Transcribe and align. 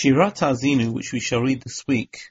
Shirat 0.00 0.40
Azinu, 0.40 0.92
which 0.92 1.12
we 1.12 1.20
shall 1.20 1.42
read 1.42 1.60
this 1.60 1.84
week, 1.86 2.30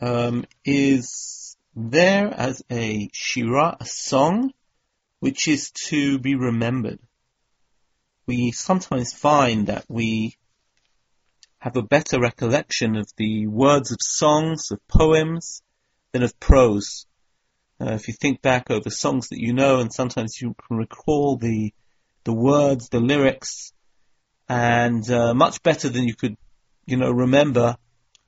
um, 0.00 0.44
is 0.64 1.56
there 1.76 2.26
as 2.26 2.64
a 2.72 3.08
shira, 3.12 3.76
a 3.78 3.84
song, 3.84 4.52
which 5.20 5.46
is 5.46 5.70
to 5.88 6.18
be 6.18 6.34
remembered. 6.34 6.98
We 8.26 8.50
sometimes 8.50 9.12
find 9.12 9.68
that 9.68 9.84
we 9.88 10.36
have 11.58 11.76
a 11.76 11.82
better 11.82 12.18
recollection 12.18 12.96
of 12.96 13.08
the 13.16 13.46
words 13.46 13.92
of 13.92 13.98
songs, 14.00 14.72
of 14.72 14.80
poems, 14.88 15.62
than 16.10 16.24
of 16.24 16.40
prose. 16.40 17.06
Uh, 17.80 17.92
if 17.92 18.08
you 18.08 18.14
think 18.14 18.42
back 18.42 18.72
over 18.72 18.90
songs 18.90 19.28
that 19.28 19.38
you 19.38 19.52
know, 19.52 19.78
and 19.78 19.92
sometimes 19.92 20.40
you 20.40 20.56
can 20.66 20.78
recall 20.78 21.36
the 21.36 21.72
the 22.24 22.32
words, 22.32 22.88
the 22.88 23.00
lyrics, 23.00 23.72
and 24.48 25.08
uh, 25.08 25.32
much 25.32 25.62
better 25.62 25.88
than 25.88 26.08
you 26.08 26.16
could 26.16 26.36
you 26.86 26.96
know, 26.96 27.10
remember 27.10 27.76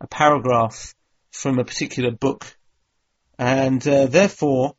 a 0.01 0.07
paragraph 0.07 0.95
from 1.31 1.59
a 1.59 1.65
particular 1.65 2.11
book. 2.11 2.57
And 3.39 3.87
uh, 3.87 4.07
therefore, 4.07 4.77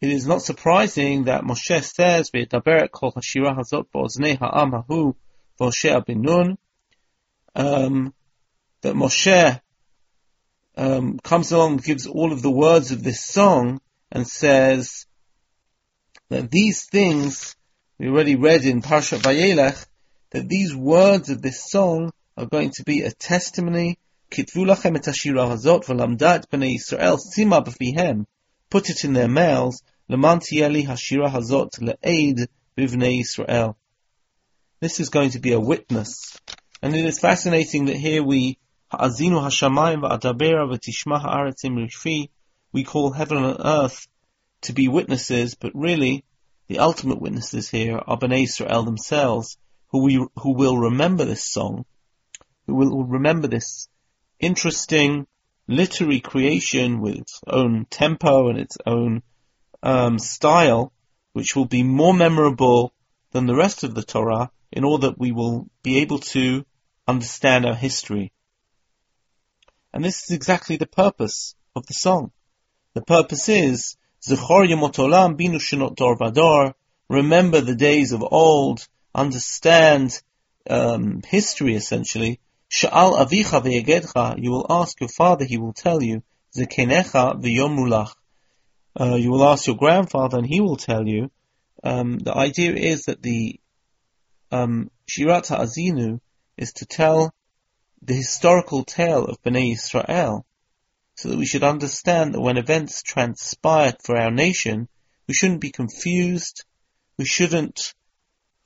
it 0.00 0.10
is 0.10 0.26
not 0.26 0.42
surprising 0.42 1.24
that 1.24 1.44
Moshe 1.44 1.84
says, 1.84 2.30
"V'yedaberet 2.30 2.90
kol 2.90 3.12
hashira 3.12 3.56
hazot 3.56 3.86
ha'am 4.38 4.72
hahu 4.72 5.14
v'Hoshea 5.60 6.04
bin 6.04 6.22
Nun," 6.22 6.58
um, 7.54 8.14
that 8.80 8.94
Moshe 8.94 9.60
um, 10.76 11.18
comes 11.18 11.52
along 11.52 11.76
gives 11.76 12.06
all 12.06 12.32
of 12.32 12.42
the 12.42 12.50
words 12.50 12.90
of 12.90 13.04
this 13.04 13.20
song 13.20 13.80
and 14.10 14.26
says 14.26 15.06
that 16.30 16.50
these 16.50 16.86
things 16.86 17.54
we 17.98 18.08
already 18.08 18.36
read 18.36 18.64
in 18.64 18.80
Parshat 18.82 19.20
Vayelech 19.20 19.86
that 20.30 20.48
these 20.48 20.74
words 20.74 21.28
of 21.28 21.42
this 21.42 21.70
song 21.70 22.10
are 22.36 22.46
going 22.46 22.70
to 22.70 22.84
be 22.84 23.02
a 23.02 23.10
testimony. 23.10 23.98
Put 24.30 24.48
it 28.90 29.04
in 29.04 29.12
their 29.12 29.28
mouths. 29.28 29.82
This 34.80 35.00
is 35.00 35.08
going 35.10 35.30
to 35.30 35.38
be 35.38 35.52
a 35.52 35.60
witness. 35.60 36.38
And 36.80 36.96
it 36.96 37.04
is 37.04 37.18
fascinating 37.18 37.84
that 37.86 37.96
here 37.96 38.22
we, 38.22 38.58
we 42.72 42.84
call 42.84 43.10
heaven 43.12 43.44
and 43.44 43.56
earth 43.64 44.08
to 44.62 44.72
be 44.72 44.88
witnesses, 44.88 45.54
but 45.54 45.72
really, 45.74 46.24
the 46.68 46.78
ultimate 46.78 47.20
witnesses 47.20 47.68
here 47.68 47.98
are 47.98 48.18
Bnei 48.18 48.44
Israel 48.44 48.82
themselves, 48.84 49.58
who 49.88 50.02
we, 50.02 50.14
who 50.36 50.54
will 50.54 50.78
remember 50.78 51.26
this 51.26 51.44
song 51.44 51.84
who 52.66 52.74
will 52.74 53.04
remember 53.04 53.48
this 53.48 53.88
interesting 54.38 55.26
literary 55.68 56.20
creation 56.20 57.00
with 57.00 57.16
its 57.16 57.40
own 57.46 57.86
tempo 57.90 58.48
and 58.48 58.58
its 58.58 58.76
own 58.86 59.22
um, 59.82 60.18
style, 60.18 60.92
which 61.32 61.56
will 61.56 61.66
be 61.66 61.82
more 61.82 62.14
memorable 62.14 62.92
than 63.32 63.46
the 63.46 63.54
rest 63.54 63.84
of 63.84 63.94
the 63.94 64.02
Torah, 64.02 64.50
in 64.70 64.84
order 64.84 65.08
that 65.08 65.18
we 65.18 65.32
will 65.32 65.68
be 65.82 65.98
able 65.98 66.18
to 66.18 66.64
understand 67.06 67.66
our 67.66 67.74
history. 67.74 68.32
And 69.92 70.04
this 70.04 70.24
is 70.24 70.30
exactly 70.30 70.76
the 70.76 70.86
purpose 70.86 71.54
of 71.74 71.86
the 71.86 71.94
song. 71.94 72.32
The 72.94 73.02
purpose 73.02 73.48
is 73.48 73.96
Zechor 74.22 74.66
Yamotolam 74.68 75.38
Binu 75.38 75.56
Shenot 75.56 75.96
Dor 75.96 76.16
Vador. 76.16 76.74
Remember 77.08 77.60
the 77.60 77.74
days 77.74 78.12
of 78.12 78.22
old. 78.22 78.86
Understand 79.14 80.18
um, 80.70 81.20
history 81.26 81.74
essentially 81.74 82.40
Sha'al 82.72 83.18
avicha 83.18 84.42
you 84.42 84.50
will 84.50 84.66
ask 84.70 84.98
your 84.98 85.10
father, 85.10 85.44
he 85.44 85.58
will 85.58 85.74
tell 85.74 86.02
you, 86.02 86.22
zekenecha 86.56 87.38
v'yomulach. 87.38 88.14
Uh, 88.98 89.16
you 89.16 89.30
will 89.30 89.44
ask 89.44 89.66
your 89.66 89.76
grandfather 89.76 90.38
and 90.38 90.46
he 90.46 90.60
will 90.60 90.76
tell 90.76 91.06
you. 91.06 91.30
Um, 91.84 92.18
the 92.18 92.34
idea 92.34 92.72
is 92.72 93.04
that 93.04 93.22
the 93.22 93.60
um, 94.50 94.90
Shirat 95.06 95.50
Azinu 95.50 96.20
is 96.56 96.72
to 96.74 96.86
tell 96.86 97.34
the 98.00 98.14
historical 98.14 98.84
tale 98.84 99.26
of 99.26 99.42
Bnei 99.42 99.72
Israel, 99.72 100.46
so 101.14 101.28
that 101.28 101.38
we 101.38 101.46
should 101.46 101.64
understand 101.64 102.34
that 102.34 102.40
when 102.40 102.56
events 102.56 103.02
transpire 103.02 103.94
for 104.02 104.16
our 104.16 104.30
nation, 104.30 104.88
we 105.26 105.34
shouldn't 105.34 105.60
be 105.60 105.70
confused, 105.70 106.64
we 107.18 107.26
shouldn't 107.26 107.94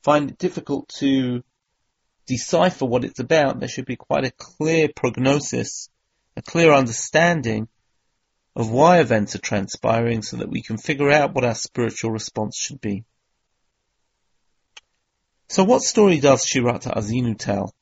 find 0.03 0.31
it 0.31 0.39
difficult 0.39 0.89
to 1.01 1.43
decipher 2.27 2.85
what 2.85 3.05
it's 3.05 3.21
about, 3.21 3.61
there 3.61 3.69
should 3.69 3.87
be 3.87 3.97
quite 3.97 4.25
a 4.25 4.31
clear 4.31 4.89
prognosis, 4.95 5.89
a 6.37 6.43
clear 6.43 6.73
understanding 6.73 7.69
of 8.55 8.71
why 8.71 9.01
events 9.01 9.35
are 9.35 9.41
transpiring 9.41 10.23
so 10.23 10.39
that 10.39 10.49
we 10.49 10.63
can 10.63 10.79
figure 10.79 11.11
out 11.11 11.35
what 11.35 11.45
our 11.45 11.55
spiritual 11.55 12.11
response 12.11 12.57
should 12.57 12.81
be. 12.81 13.05
So 15.49 15.63
what 15.63 15.83
story 15.83 16.19
does 16.21 16.45
Shirata 16.45 16.95
Azinu 16.97 17.39
tell? 17.39 17.75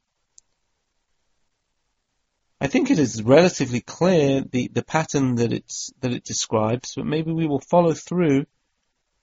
I 2.61 2.67
think 2.67 2.91
it 2.91 2.99
is 2.99 3.23
relatively 3.23 3.81
clear 3.81 4.43
the, 4.43 4.69
the 4.69 4.85
pattern 4.85 5.37
that 5.37 5.53
it's 5.53 5.93
that 6.01 6.13
it 6.13 6.25
describes, 6.25 6.95
but 6.95 7.07
maybe 7.07 7.33
we 7.33 7.47
will 7.47 7.61
follow 7.61 7.95
through 7.95 8.47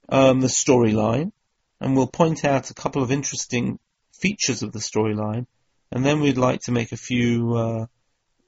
um, 0.08 0.40
the 0.40 0.48
storyline 0.48 1.32
and 1.80 1.96
we'll 1.96 2.06
point 2.06 2.44
out 2.44 2.70
a 2.70 2.74
couple 2.74 3.02
of 3.02 3.10
interesting 3.10 3.78
features 4.22 4.62
of 4.62 4.72
the 4.72 4.78
storyline, 4.78 5.46
and 5.90 6.04
then 6.06 6.20
we'd 6.20 6.38
like 6.38 6.60
to 6.62 6.72
make 6.72 6.92
a 6.92 6.96
few 6.96 7.54
uh, 7.54 7.86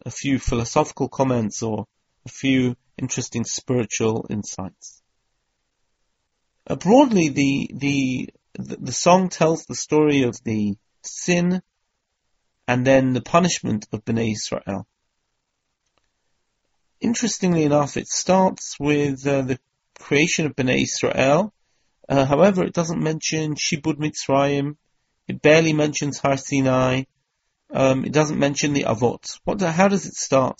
a 0.06 0.10
few 0.10 0.38
philosophical 0.38 1.08
comments 1.08 1.62
or 1.62 1.86
a 2.24 2.28
few 2.28 2.76
interesting 2.96 3.44
spiritual 3.44 4.26
insights. 4.30 5.02
Uh, 6.66 6.76
broadly, 6.76 7.28
the, 7.28 7.70
the 7.74 8.28
the 8.54 8.92
song 8.92 9.28
tells 9.28 9.64
the 9.64 9.74
story 9.74 10.22
of 10.22 10.36
the 10.44 10.76
sin 11.02 11.60
and 12.68 12.86
then 12.86 13.12
the 13.12 13.20
punishment 13.20 13.86
of 13.92 14.04
Bnei 14.04 14.32
Israel. 14.32 14.86
Interestingly 17.00 17.64
enough, 17.64 17.96
it 17.96 18.06
starts 18.06 18.76
with 18.78 19.26
uh, 19.26 19.42
the 19.42 19.58
creation 19.98 20.46
of 20.46 20.56
Bnei 20.56 20.84
Israel. 20.84 21.52
Uh, 22.08 22.24
however, 22.24 22.62
it 22.62 22.72
doesn't 22.72 23.02
mention 23.02 23.56
Shibud 23.56 23.98
Mitzrayim 23.98 24.76
it 25.26 25.40
barely 25.40 25.72
mentions 25.72 26.18
Har 26.18 26.36
Sinai. 26.36 27.04
Um, 27.72 28.04
it 28.04 28.12
doesn't 28.12 28.38
mention 28.38 28.72
the 28.72 28.84
Avot. 28.84 29.38
What? 29.44 29.60
How 29.60 29.88
does 29.88 30.06
it 30.06 30.14
start? 30.14 30.58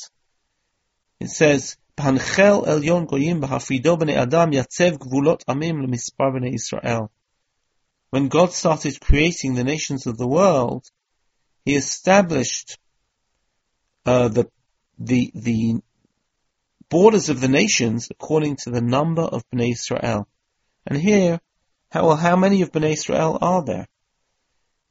It 1.21 1.31
says, 1.31 1.77
"Panchel 1.97 2.65
elyon 2.67 3.07
goyim 3.07 3.41
b'nei 3.41 4.17
adam 4.17 4.51
yatzev 4.53 4.99
gvulot 4.99 5.45
amim 5.47 5.85
lemispar 5.85 6.33
b'nei 6.33 6.55
Israel." 6.55 7.11
When 8.11 8.29
God 8.29 8.53
started 8.53 9.01
creating 9.01 9.55
the 9.55 9.65
nations 9.65 10.07
of 10.07 10.17
the 10.17 10.27
world, 10.27 10.85
He 11.65 11.77
established 11.77 12.79
uh, 14.07 14.29
the 14.29 14.49
the 14.99 15.31
the 15.35 15.77
borders 16.89 17.29
of 17.29 17.41
the 17.41 17.49
nations 17.49 18.09
according 18.11 18.57
to 18.57 18.71
the 18.71 18.81
number 18.81 19.23
of 19.23 19.45
Bnei 19.51 19.73
Israel. 19.73 20.29
And 20.87 20.99
here, 20.99 21.41
how 21.91 22.07
well, 22.07 22.17
how 22.17 22.37
many 22.37 22.63
of 22.63 22.73
Bnei 22.73 22.93
Israel 22.93 23.39
are 23.41 23.65
there? 23.65 23.89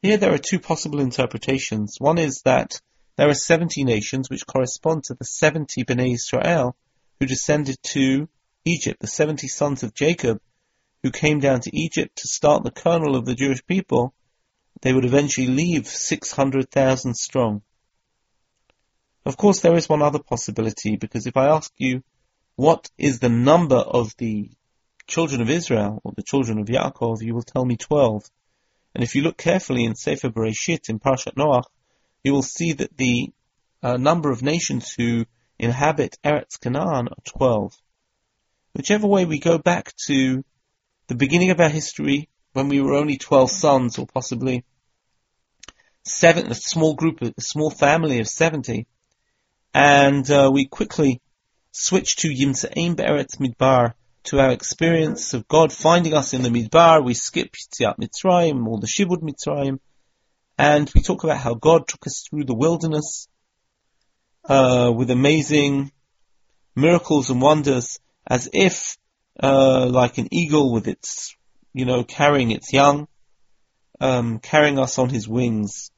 Here 0.04 0.18
there 0.18 0.34
are 0.34 0.38
two 0.38 0.60
possible 0.60 1.00
interpretations. 1.00 1.96
One 1.98 2.18
is 2.18 2.42
that 2.42 2.82
there 3.16 3.30
are 3.30 3.34
70 3.34 3.86
nations 3.86 4.30
which 4.30 4.46
correspond 4.46 5.06
to 5.06 5.14
the 5.14 5.24
70 5.24 5.86
Bnei 5.86 6.16
Israel 6.16 6.76
who 7.22 7.26
descended 7.26 7.78
to 7.84 8.28
Egypt, 8.66 9.00
the 9.00 9.08
70 9.08 9.48
sons 9.48 9.82
of 9.82 9.94
Jacob 9.94 10.42
who 11.04 11.12
came 11.12 11.40
down 11.40 11.62
to 11.62 11.74
Egypt 11.74 12.18
to 12.18 12.28
start 12.28 12.66
the 12.66 12.72
kernel 12.72 13.16
of 13.16 13.24
the 13.24 13.34
Jewish 13.34 13.66
people. 13.66 14.14
They 14.82 14.92
would 14.92 15.06
eventually 15.06 15.48
leave 15.48 15.88
600,000 15.88 17.16
strong. 17.16 17.62
Of 19.26 19.38
course, 19.38 19.62
there 19.62 19.78
is 19.78 19.88
one 19.88 20.02
other 20.02 20.20
possibility 20.20 20.98
because 20.98 21.28
if 21.28 21.38
I 21.38 21.48
ask 21.48 21.72
you 21.78 22.04
what 22.58 22.92
is 22.98 23.20
the 23.20 23.30
number 23.30 23.78
of 23.78 24.14
the 24.18 24.52
children 25.08 25.40
of 25.40 25.50
Israel 25.50 26.02
or 26.04 26.12
the 26.14 26.24
children 26.24 26.60
of 26.60 26.68
Yaakov, 26.68 27.22
you 27.22 27.34
will 27.34 27.44
tell 27.44 27.64
me 27.64 27.78
12. 27.78 28.30
And 28.94 29.04
if 29.04 29.16
you 29.16 29.22
look 29.24 29.38
carefully 29.38 29.86
in 29.86 29.96
Sefer 29.96 30.30
Bereshit 30.30 30.90
in 30.90 31.00
Parshat 31.00 31.36
Noach, 31.36 31.64
you 32.24 32.32
will 32.32 32.44
see 32.44 32.74
that 32.74 32.96
the 32.96 33.32
uh, 33.82 33.98
number 33.98 34.32
of 34.32 34.42
nations 34.42 34.94
who 34.94 35.26
inhabit 35.60 36.18
Eretz 36.24 36.60
Canaan 36.60 37.08
are 37.08 37.24
12. 37.26 37.74
Whichever 38.74 39.08
way 39.08 39.26
we 39.26 39.40
go 39.40 39.58
back 39.58 39.94
to 40.08 40.44
the 41.08 41.16
beginning 41.16 41.50
of 41.50 41.60
our 41.60 41.70
history, 41.70 42.30
when 42.54 42.70
we 42.70 42.82
were 42.82 42.94
only 42.94 43.18
12 43.18 43.52
sons, 43.52 43.98
or 43.98 44.06
possibly 44.08 44.64
seven, 46.04 46.52
a 46.52 46.56
small 46.56 46.96
group, 46.96 47.22
a 47.22 47.34
small 47.40 47.70
family 47.70 48.20
of 48.20 48.28
70, 48.28 48.88
and 49.74 50.30
uh, 50.30 50.50
we 50.54 50.66
quickly 50.66 51.22
switched 51.72 52.20
to 52.20 52.30
Yimtze'im 52.30 52.96
Be'eretz 52.96 53.38
Midbar, 53.38 53.94
to 54.24 54.40
our 54.40 54.52
experience 54.52 55.34
of 55.34 55.48
God 55.48 55.72
finding 55.72 56.14
us 56.14 56.34
in 56.34 56.42
the 56.42 56.50
Midbar. 56.50 57.04
We 57.04 57.14
skip 57.14 57.54
Yetziat 57.54 57.98
Mitzrayim 57.98 58.66
or 58.68 58.80
the 58.80 58.88
Shibud 58.88 59.22
Mitzrayim, 59.22 59.80
and 60.58 60.90
we 60.96 61.02
talk 61.02 61.24
about 61.24 61.38
how 61.38 61.56
God 61.56 61.88
took 61.88 62.08
us 62.08 62.26
through 62.28 62.46
the 62.46 62.56
wilderness 62.56 63.28
uh, 64.46 64.92
with 64.96 65.12
amazing 65.12 65.92
miracles 66.76 67.30
and 67.30 67.42
wonders, 67.42 68.00
as 68.26 68.50
if 68.54 68.98
uh, 69.42 69.86
like 69.88 70.18
an 70.18 70.28
eagle 70.32 70.72
with 70.72 70.88
its, 70.88 71.36
you 71.74 71.86
know, 71.86 72.04
carrying 72.04 72.52
its 72.52 72.72
young, 72.72 73.08
um, 74.00 74.40
carrying 74.40 74.80
us 74.80 74.98
on 75.00 75.10
his 75.10 75.28
wings, 75.28 75.92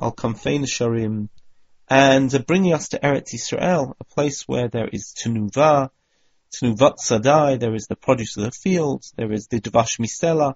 al 0.00 0.12
kamfein 0.12 0.64
sharim, 0.64 1.28
and 1.88 2.46
bringing 2.46 2.72
us 2.72 2.88
to 2.88 2.98
Eretz 2.98 3.34
Israel, 3.34 3.96
a 4.00 4.04
place 4.04 4.48
where 4.48 4.68
there 4.68 4.88
is 4.88 5.14
tenuva, 5.14 5.90
tenuvat 6.52 6.98
sadai, 6.98 7.56
there 7.56 7.74
is 7.74 7.86
the 7.86 7.96
produce 7.96 8.36
of 8.36 8.44
the 8.44 8.50
fields, 8.50 9.12
there 9.16 9.32
is 9.32 9.48
the 9.48 9.60
dvash 9.60 9.98
misela, 9.98 10.54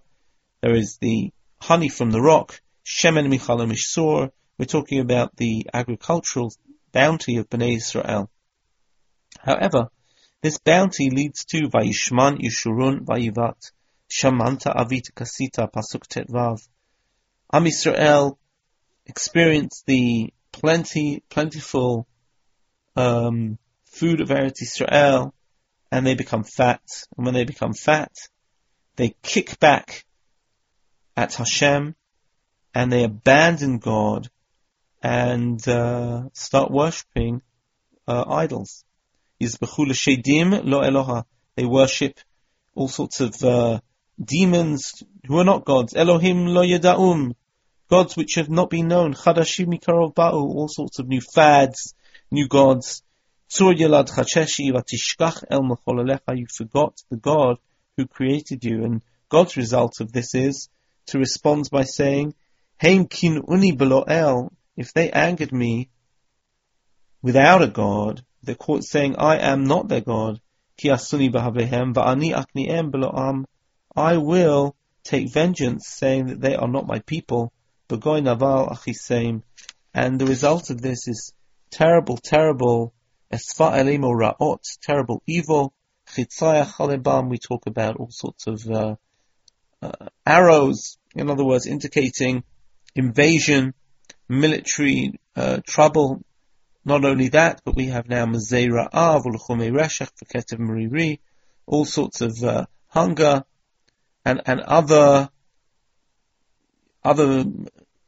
there 0.60 0.74
is 0.74 0.98
the 1.00 1.32
honey 1.60 1.88
from 1.88 2.10
the 2.10 2.20
rock, 2.20 2.60
shemen 2.84 3.28
michal 3.28 3.58
mishsur. 3.58 4.30
We're 4.58 4.66
talking 4.66 5.00
about 5.00 5.36
the 5.36 5.66
agricultural 5.72 6.52
bounty 6.92 7.36
of 7.36 7.48
Bnei 7.50 7.76
Israel. 7.76 8.30
However, 9.38 9.90
this 10.42 10.58
bounty 10.58 11.10
leads 11.10 11.44
to 11.46 11.68
Vayishman 11.68 12.38
Yishurun 12.40 13.00
Vayivat 13.04 13.72
Shamanta 14.10 14.74
Avit 14.74 15.12
Kasita 15.12 15.70
Pasuk 15.70 16.06
Tetvav. 16.06 16.66
Am 17.52 17.64
Yisrael 17.64 18.38
experienced 19.04 19.84
the 19.86 20.32
plenty, 20.52 21.22
plentiful 21.28 22.06
um, 22.96 23.58
food 23.84 24.20
of 24.20 24.28
Eretz 24.28 24.62
Israel, 24.62 25.34
and 25.90 26.06
they 26.06 26.14
become 26.14 26.44
fat. 26.44 26.82
And 27.16 27.26
when 27.26 27.34
they 27.34 27.44
become 27.44 27.74
fat, 27.74 28.12
they 28.96 29.14
kick 29.22 29.58
back 29.58 30.04
at 31.16 31.34
Hashem, 31.34 31.94
and 32.74 32.92
they 32.92 33.04
abandon 33.04 33.78
God 33.78 34.28
and 35.02 35.66
uh, 35.68 36.24
start 36.32 36.70
worshipping 36.70 37.42
uh, 38.06 38.24
idols. 38.28 38.84
They 39.38 39.48
worship 41.64 42.20
all 42.74 42.88
sorts 42.88 43.20
of 43.20 43.42
uh, 43.42 43.80
demons 44.22 45.02
who 45.26 45.38
are 45.38 45.44
not 45.44 45.64
gods. 45.64 45.94
Elohim 45.94 46.46
lo 46.46 46.62
yeda'um. 46.62 47.34
Gods 47.88 48.16
which 48.16 48.34
have 48.34 48.50
not 48.50 48.68
been 48.70 48.88
known. 48.88 49.14
Chadashim 49.14 49.66
mikarov 49.68 50.14
ba'u. 50.14 50.32
All 50.32 50.68
sorts 50.68 50.98
of 50.98 51.06
new 51.06 51.20
fads, 51.20 51.94
new 52.30 52.48
gods. 52.48 53.02
You 53.48 53.72
forgot 56.48 57.02
the 57.10 57.16
God 57.20 57.58
who 57.96 58.06
created 58.06 58.64
you. 58.64 58.84
And 58.84 59.02
God's 59.28 59.56
result 59.56 60.00
of 60.00 60.12
this 60.12 60.34
is 60.34 60.68
to 61.06 61.18
respond 61.18 61.68
by 61.70 61.84
saying, 61.84 62.34
Heim 62.80 63.06
kin 63.06 63.42
uni. 63.48 63.78
If 64.76 64.92
they 64.92 65.10
angered 65.10 65.52
me 65.52 65.90
without 67.22 67.62
a 67.62 67.68
God, 67.68 68.24
the 68.42 68.56
court 68.56 68.84
saying, 68.84 69.16
I 69.16 69.38
am 69.38 69.64
not 69.64 69.88
their 69.88 70.00
God. 70.00 70.40
I 73.96 74.16
will 74.18 74.76
take 75.04 75.32
vengeance, 75.32 75.88
saying 75.88 76.26
that 76.26 76.40
they 76.40 76.54
are 76.56 76.68
not 76.68 76.86
my 76.86 76.98
people. 76.98 77.52
And 77.88 77.98
the 80.20 80.26
result 80.26 80.70
of 80.70 80.82
this 80.82 81.08
is 81.08 81.32
terrible, 81.70 82.18
terrible, 82.18 82.92
esfa 83.32 83.76
elimo 83.78 84.12
ra'ot, 84.12 84.62
terrible 84.82 85.22
evil. 85.26 85.72
Chalebam, 86.08 87.28
we 87.28 87.38
talk 87.38 87.66
about 87.66 87.96
all 87.96 88.10
sorts 88.10 88.46
of 88.46 88.64
uh, 88.70 88.94
uh, 89.82 90.08
arrows, 90.24 90.98
in 91.14 91.30
other 91.30 91.44
words, 91.44 91.66
indicating 91.66 92.44
invasion, 92.94 93.74
military 94.28 95.18
uh, 95.34 95.58
trouble, 95.66 96.22
not 96.84 97.04
only 97.04 97.28
that, 97.30 97.60
but 97.64 97.74
we 97.74 97.86
have 97.86 98.08
now 98.08 98.24
Mazera 98.26 98.88
Av, 98.92 99.24
Uluchume 99.24 99.72
Reshach, 99.72 100.10
Ketev 100.32 100.60
Mariri, 100.60 101.18
all 101.66 101.84
sorts 101.84 102.20
of 102.20 102.32
uh, 102.44 102.66
hunger 102.86 103.44
and, 104.24 104.40
and 104.46 104.60
other 104.60 105.28
other 107.04 107.44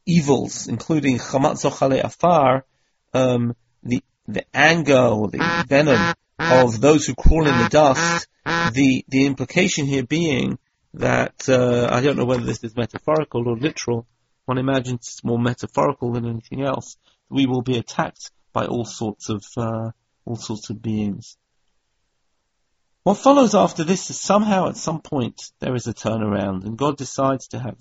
evils, 0.05 0.67
including 0.67 1.17
Chamat 1.19 1.55
Zochale 1.61 2.03
Afar, 2.03 2.65
um, 3.13 3.55
the 3.83 4.03
the 4.33 4.45
anger 4.53 4.97
or 4.97 5.27
the 5.27 5.65
venom 5.67 6.13
of 6.39 6.79
those 6.79 7.05
who 7.05 7.15
crawl 7.15 7.47
in 7.47 7.57
the 7.57 7.69
dust. 7.69 8.27
The 8.45 9.05
the 9.07 9.25
implication 9.25 9.85
here 9.85 10.03
being 10.03 10.57
that 10.95 11.47
uh, 11.47 11.87
I 11.91 12.01
don't 12.01 12.17
know 12.17 12.25
whether 12.25 12.43
this 12.43 12.63
is 12.63 12.75
metaphorical 12.75 13.47
or 13.47 13.57
literal. 13.57 14.07
One 14.45 14.57
imagines 14.57 15.01
it's 15.01 15.23
more 15.23 15.37
metaphorical 15.37 16.13
than 16.13 16.27
anything 16.27 16.63
else. 16.63 16.97
We 17.29 17.45
will 17.45 17.61
be 17.61 17.77
attacked 17.77 18.31
by 18.53 18.65
all 18.65 18.85
sorts 18.85 19.29
of 19.29 19.43
uh, 19.55 19.91
all 20.25 20.35
sorts 20.35 20.69
of 20.69 20.81
beings. 20.81 21.37
What 23.03 23.17
follows 23.17 23.55
after 23.55 23.83
this 23.83 24.09
is 24.09 24.19
somehow 24.19 24.69
at 24.69 24.77
some 24.77 25.01
point 25.01 25.51
there 25.59 25.75
is 25.75 25.87
a 25.87 25.93
turnaround, 25.93 26.65
and 26.65 26.77
God 26.77 26.97
decides 26.97 27.49
to 27.49 27.59
have 27.59 27.77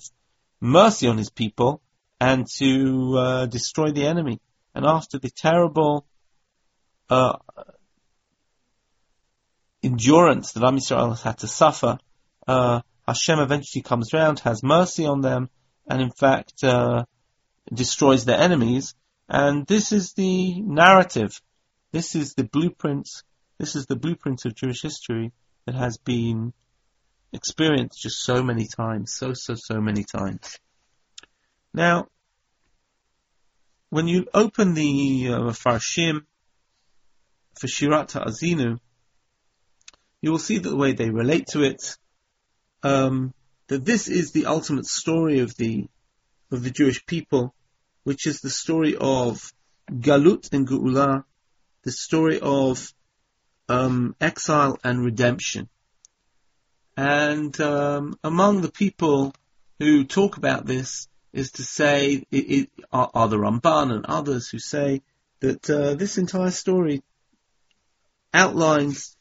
mercy 0.60 1.08
on 1.08 1.18
His 1.18 1.30
people 1.30 1.80
and 2.20 2.46
to 2.58 3.16
uh, 3.16 3.46
destroy 3.46 3.90
the 3.90 4.06
enemy. 4.06 4.40
And 4.74 4.84
after 4.86 5.18
the 5.18 5.30
terrible 5.30 6.06
uh, 7.10 7.36
endurance 9.82 10.52
that 10.52 10.64
Am 10.64 10.76
Yisrael 10.76 11.10
has 11.10 11.22
had 11.22 11.38
to 11.38 11.48
suffer, 11.48 11.98
uh, 12.46 12.80
Hashem 13.06 13.38
eventually 13.38 13.82
comes 13.82 14.12
round, 14.12 14.40
has 14.40 14.62
mercy 14.62 15.06
on 15.06 15.20
them, 15.20 15.48
and 15.88 16.02
in 16.02 16.10
fact 16.10 16.62
uh, 16.62 17.04
destroys 17.72 18.24
their 18.24 18.38
enemies. 18.38 18.94
And 19.28 19.66
this 19.66 19.92
is 19.92 20.12
the 20.12 20.60
narrative. 20.60 21.40
This 21.92 22.14
is 22.14 22.34
the 22.34 22.44
blueprint. 22.44 23.08
This 23.58 23.76
is 23.76 23.86
the 23.86 23.96
blueprint 23.96 24.44
of 24.44 24.54
Jewish 24.54 24.82
history 24.82 25.32
that 25.66 25.74
has 25.74 25.98
been 25.98 26.52
experienced 27.32 28.00
just 28.00 28.22
so 28.22 28.42
many 28.42 28.66
times, 28.66 29.14
so, 29.14 29.32
so, 29.34 29.54
so 29.56 29.80
many 29.80 30.04
times. 30.04 30.58
Now, 31.74 32.08
when 33.90 34.08
you 34.08 34.26
open 34.32 34.74
the 34.74 35.28
uh, 35.30 35.38
Farshim 35.50 36.24
for 37.58 37.66
Shirat 37.66 38.12
Azinu, 38.12 38.78
you 40.20 40.30
will 40.30 40.38
see 40.38 40.58
that 40.58 40.68
the 40.68 40.76
way 40.76 40.92
they 40.92 41.10
relate 41.10 41.48
to 41.48 41.62
it, 41.62 41.96
um, 42.82 43.34
that 43.68 43.84
this 43.84 44.08
is 44.08 44.32
the 44.32 44.46
ultimate 44.46 44.86
story 44.86 45.40
of 45.40 45.56
the 45.56 45.88
of 46.50 46.62
the 46.62 46.70
Jewish 46.70 47.04
people, 47.04 47.54
which 48.04 48.26
is 48.26 48.40
the 48.40 48.50
story 48.50 48.96
of 48.98 49.52
Galut 49.90 50.52
and 50.52 50.66
Geula, 50.66 51.24
the 51.82 51.92
story 51.92 52.40
of 52.40 52.92
um, 53.68 54.16
exile 54.20 54.78
and 54.82 55.04
redemption. 55.04 55.68
And 56.96 57.58
um, 57.60 58.18
among 58.24 58.62
the 58.62 58.72
people 58.72 59.34
who 59.78 60.04
talk 60.04 60.36
about 60.36 60.66
this 60.66 61.06
is 61.32 61.52
to 61.52 61.62
say, 61.62 62.24
it, 62.30 62.36
it, 62.36 62.70
are, 62.90 63.10
are, 63.14 63.28
the 63.28 63.36
Ramban 63.36 63.92
and 63.92 64.06
others 64.06 64.48
who 64.48 64.58
say 64.58 65.02
that 65.40 65.68
uh, 65.70 65.94
this 65.94 66.18
entire 66.18 66.50
story 66.50 67.02
outlines 68.32 69.16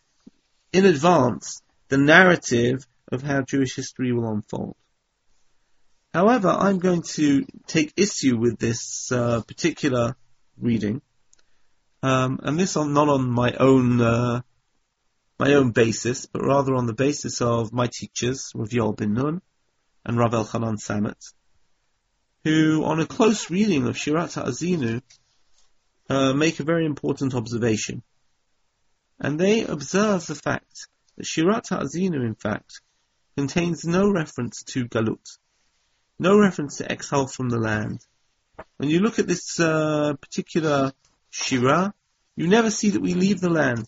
in 0.73 0.85
advance 0.85 1.61
the 1.89 1.97
narrative 1.97 2.85
of 3.11 3.21
how 3.21 3.41
Jewish 3.41 3.75
history 3.75 4.11
will 4.11 4.29
unfold. 4.29 4.75
However, 6.13 6.49
I'm 6.49 6.79
going 6.79 7.03
to 7.13 7.45
take 7.67 7.93
issue 7.95 8.37
with 8.37 8.57
this 8.57 9.11
uh, 9.11 9.41
particular 9.41 10.15
reading, 10.59 11.01
um, 12.01 12.39
and 12.43 12.59
this 12.59 12.75
on, 12.75 12.93
not 12.93 13.09
on 13.09 13.29
my 13.29 13.53
own 13.53 14.01
uh, 14.01 14.41
my 15.39 15.53
own 15.53 15.71
basis, 15.71 16.25
but 16.25 16.43
rather 16.43 16.73
on 16.73 16.87
the 16.87 16.93
basis 16.93 17.41
of 17.41 17.71
my 17.71 17.87
teachers, 17.87 18.51
Rav 18.55 18.69
Yoel 18.69 18.97
bin 18.97 19.13
Nun 19.13 19.41
and 20.03 20.17
Rav 20.17 20.31
Elchanan 20.31 20.77
Samet, 20.77 21.33
who, 22.43 22.83
on 22.83 22.99
a 22.99 23.05
close 23.05 23.51
reading 23.51 23.85
of 23.85 23.95
Shirat 23.95 24.41
Azinu, 24.43 25.01
uh, 26.09 26.33
make 26.33 26.59
a 26.59 26.63
very 26.63 26.85
important 26.85 27.35
observation. 27.35 28.01
And 29.19 29.39
they 29.39 29.63
observe 29.63 30.25
the 30.27 30.36
fact 30.36 30.88
that 31.15 31.25
Shirat 31.25 31.69
Azinu, 31.69 32.25
in 32.25 32.36
fact, 32.36 32.81
contains 33.36 33.86
no 33.86 34.09
reference 34.09 34.63
to 34.63 34.88
Galut. 34.88 35.38
No 36.19 36.39
reference 36.39 36.77
to 36.77 36.91
exile 36.91 37.27
from 37.27 37.50
the 37.50 37.59
land. 37.59 38.00
When 38.77 38.89
you 38.89 39.00
look 39.00 39.19
at 39.19 39.27
this 39.27 39.59
uh, 39.59 40.13
particular 40.19 40.93
Shira, 41.29 41.93
you 42.36 42.47
never 42.47 42.71
see 42.71 42.91
that 42.91 43.01
we 43.01 43.13
leave 43.13 43.41
the 43.41 43.50
land. 43.50 43.88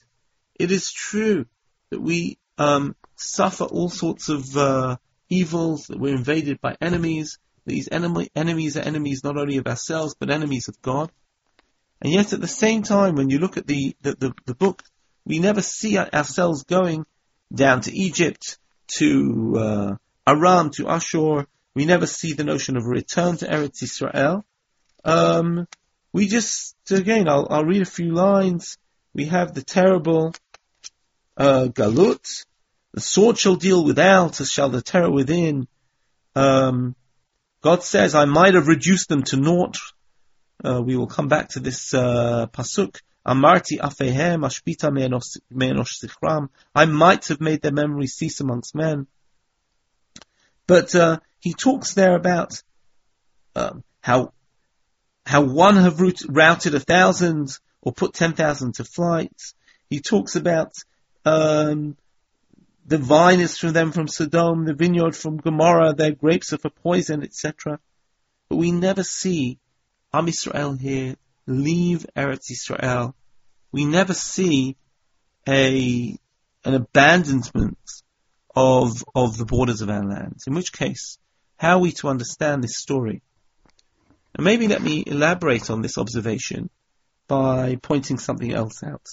It 0.60 0.72
is 0.72 0.92
true 0.92 1.46
that 1.90 2.02
we 2.02 2.38
um, 2.58 2.96
suffer 3.16 3.64
all 3.64 3.90
sorts 3.90 4.30
of 4.30 4.56
uh, 4.58 4.98
evils, 5.30 5.88
that 5.88 6.00
we're 6.00 6.16
invaded 6.16 6.60
by 6.62 6.76
enemies. 6.82 7.38
These 7.66 7.90
enemy, 7.92 8.30
enemies 8.36 8.78
are 8.78 8.82
enemies 8.82 9.24
not 9.24 9.38
only 9.38 9.58
of 9.58 9.68
ourselves, 9.68 10.16
but 10.20 10.32
enemies 10.32 10.68
of 10.68 10.82
God. 10.82 11.12
And 12.02 12.12
yet 12.12 12.34
at 12.34 12.42
the 12.42 12.48
same 12.48 12.84
time, 12.84 13.16
when 13.16 13.30
you 13.30 13.40
look 13.40 13.58
at 13.58 13.68
the, 13.68 13.96
the, 14.02 14.16
the, 14.16 14.34
the 14.46 14.56
book, 14.56 14.84
we 15.30 15.38
never 15.38 15.62
see 15.62 15.98
ourselves 16.00 16.64
going 16.64 17.06
down 17.54 17.82
to 17.82 17.96
Egypt, 17.96 18.58
to 18.88 19.54
uh, 19.58 19.96
Aram, 20.26 20.72
to 20.72 20.90
Ashur, 20.90 21.46
we 21.76 21.86
never 21.86 22.08
see 22.08 22.34
the 22.34 22.44
notion 22.44 22.76
of 22.76 22.84
a 22.84 22.90
return 22.90 23.38
to 23.38 23.46
Eretz 23.48 23.84
Israel. 23.84 24.44
Um, 25.06 25.68
we 26.12 26.28
just, 26.28 26.76
again, 26.90 27.30
I'll, 27.30 27.48
I'll 27.50 27.64
read 27.64 27.84
a 27.84 27.86
few 27.86 28.12
lines. 28.12 28.80
We 29.14 29.26
have 29.26 29.54
the 29.54 29.62
terrible 29.62 30.34
uh, 31.38 31.68
galut. 31.72 32.46
The 32.94 33.02
sword 33.02 33.38
shall 33.38 33.56
deal 33.56 33.86
without, 33.86 34.42
as 34.42 34.52
shall 34.52 34.70
the 34.70 34.82
terror 34.82 35.12
within. 35.12 35.68
Um, 36.36 36.96
God 37.62 37.84
says, 37.84 38.16
I 38.16 38.26
might 38.26 38.56
have 38.56 38.68
reduced 38.68 39.10
them 39.10 39.22
to 39.24 39.38
naught. 39.38 39.78
Uh, 40.64 40.82
we 40.82 40.98
will 40.98 41.08
come 41.08 41.28
back 41.28 41.50
to 41.50 41.60
this 41.60 41.94
uh, 41.94 42.48
pasuk. 42.48 43.00
Amarti 43.26 43.80
afehem 43.80 44.46
ashpita 44.46 44.92
me'enosh 44.92 46.04
sichram. 46.04 46.50
I 46.74 46.86
might 46.86 47.28
have 47.28 47.42
made 47.42 47.62
their 47.62 47.72
memory 47.72 48.08
cease 48.08 48.40
amongst 48.40 48.76
men. 48.76 49.08
But 50.68 50.96
uh, 50.96 51.20
he 51.40 51.54
talks 51.54 51.94
there 51.94 52.16
about 52.16 52.62
um, 53.56 53.84
how 54.02 54.34
how 55.26 55.42
one 55.42 55.76
have 55.76 56.00
routed 56.00 56.76
a 56.76 56.80
thousand 56.80 57.50
or 57.82 57.92
put 57.92 58.14
ten 58.14 58.34
thousand 58.34 58.76
to 58.76 58.84
flight. 58.84 59.36
He 59.90 60.00
talks 60.00 60.36
about 60.36 60.72
um, 61.26 61.98
the 62.86 62.98
vine 62.98 63.40
is 63.40 63.58
from 63.58 63.74
them 63.74 63.92
from 63.92 64.08
Sodom, 64.08 64.66
the 64.66 64.74
vineyard 64.74 65.16
from 65.16 65.38
Gomorrah, 65.38 65.94
their 65.94 66.12
grapes 66.12 66.54
are 66.54 66.58
for 66.58 66.70
poison, 66.70 67.24
etc. 67.24 67.80
But 68.48 68.56
we 68.56 68.72
never 68.72 69.04
see 69.04 69.60
Am 70.12 70.28
Israel 70.28 70.74
here 70.74 71.16
leave 71.50 72.06
Eretz 72.16 72.52
Israel. 72.52 73.16
We 73.72 73.86
never 73.86 74.14
see 74.14 74.78
a 75.48 76.18
an 76.64 76.74
abandonment 76.74 77.78
of 78.56 79.04
of 79.16 79.38
the 79.38 79.46
borders 79.46 79.82
of 79.82 79.90
our 79.90 80.06
lands. 80.06 80.46
In 80.48 80.54
which 80.54 80.72
case, 80.72 81.18
how 81.58 81.78
are 81.78 81.80
we 81.80 81.92
to 81.94 82.10
understand 82.10 82.64
this 82.64 82.78
story? 82.78 83.22
And 84.36 84.46
maybe 84.46 84.68
let 84.68 84.82
me 84.82 85.04
elaborate 85.06 85.70
on 85.70 85.82
this 85.82 85.98
observation 85.98 86.70
by 87.28 87.78
pointing 87.82 88.18
something 88.18 88.54
else 88.54 88.84
out. 88.84 89.06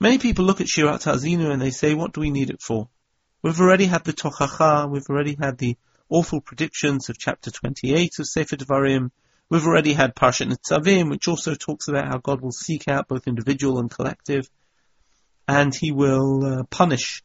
Many 0.00 0.18
people 0.18 0.44
look 0.44 0.60
at 0.60 0.66
Shirat 0.66 1.04
Ha'azinu 1.04 1.50
and 1.50 1.62
they 1.62 1.70
say, 1.70 1.94
what 1.94 2.12
do 2.12 2.20
we 2.20 2.30
need 2.30 2.50
it 2.50 2.60
for? 2.60 2.88
We've 3.42 3.60
already 3.60 3.86
had 3.86 4.04
the 4.04 4.12
Tochacha, 4.12 4.90
we've 4.90 5.08
already 5.08 5.36
had 5.40 5.58
the 5.58 5.76
awful 6.08 6.40
predictions 6.40 7.08
of 7.08 7.18
chapter 7.18 7.50
28 7.50 8.18
of 8.18 8.26
Sefer 8.26 8.56
Devarim, 8.56 9.10
we've 9.50 9.66
already 9.66 9.92
had 9.92 10.14
Parshat 10.14 10.50
Nitzavim, 10.50 11.10
which 11.10 11.28
also 11.28 11.54
talks 11.54 11.88
about 11.88 12.08
how 12.08 12.18
God 12.18 12.40
will 12.40 12.52
seek 12.52 12.88
out 12.88 13.08
both 13.08 13.26
individual 13.26 13.78
and 13.78 13.90
collective, 13.90 14.48
and 15.46 15.74
He 15.74 15.92
will 15.92 16.44
uh, 16.44 16.62
punish 16.64 17.22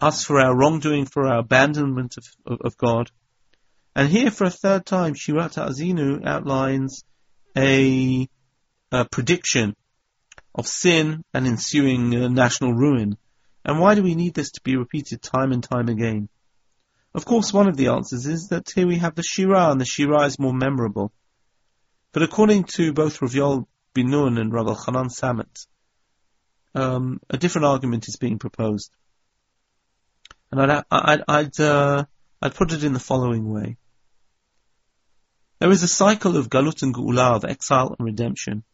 us 0.00 0.24
for 0.24 0.40
our 0.40 0.56
wrongdoing, 0.56 1.06
for 1.06 1.26
our 1.28 1.38
abandonment 1.38 2.16
of, 2.18 2.24
of, 2.46 2.60
of 2.62 2.76
God. 2.76 3.10
And 3.94 4.08
here, 4.08 4.30
for 4.30 4.44
a 4.44 4.50
third 4.50 4.86
time, 4.86 5.14
Shirat 5.14 5.54
Azinu 5.54 6.26
outlines 6.26 7.04
a, 7.56 8.26
a, 8.90 9.04
prediction 9.04 9.76
of 10.54 10.66
sin 10.66 11.22
and 11.34 11.46
ensuing 11.46 12.14
uh, 12.14 12.28
national 12.28 12.72
ruin. 12.72 13.16
And 13.64 13.78
why 13.78 13.94
do 13.94 14.02
we 14.02 14.14
need 14.14 14.34
this 14.34 14.52
to 14.52 14.62
be 14.62 14.76
repeated 14.76 15.22
time 15.22 15.52
and 15.52 15.62
time 15.62 15.88
again? 15.88 16.28
Of 17.14 17.26
course, 17.26 17.52
one 17.52 17.68
of 17.68 17.76
the 17.76 17.88
answers 17.88 18.26
is 18.26 18.48
that 18.48 18.70
here 18.74 18.86
we 18.86 18.96
have 18.98 19.14
the 19.14 19.22
Shirah, 19.22 19.70
and 19.70 19.80
the 19.80 19.84
Shirah 19.84 20.26
is 20.26 20.38
more 20.38 20.54
memorable. 20.54 21.12
But 22.12 22.22
according 22.22 22.64
to 22.76 22.92
both 22.92 23.22
Rav 23.22 23.32
Yoel 23.32 23.66
bin 23.94 24.10
Nun 24.10 24.38
and 24.38 24.52
Rav 24.52 24.66
Elchanan 24.66 25.10
Samet, 25.10 25.66
um, 26.74 27.20
a 27.30 27.38
different 27.38 27.66
argument 27.66 28.08
is 28.08 28.16
being 28.16 28.38
proposed. 28.38 28.90
And 30.50 30.60
I'd, 30.60 30.84
I'd, 30.90 31.22
I'd, 31.26 31.60
uh, 31.60 32.04
I'd 32.40 32.54
put 32.54 32.72
it 32.72 32.84
in 32.84 32.92
the 32.92 33.00
following 33.00 33.50
way. 33.50 33.76
There 35.58 35.70
is 35.70 35.82
a 35.82 35.88
cycle 35.88 36.36
of 36.36 36.50
galut 36.50 36.82
and 36.82 36.94
geula, 36.94 37.36
of 37.36 37.44
exile 37.44 37.94
and 37.98 38.04
redemption, 38.04 38.64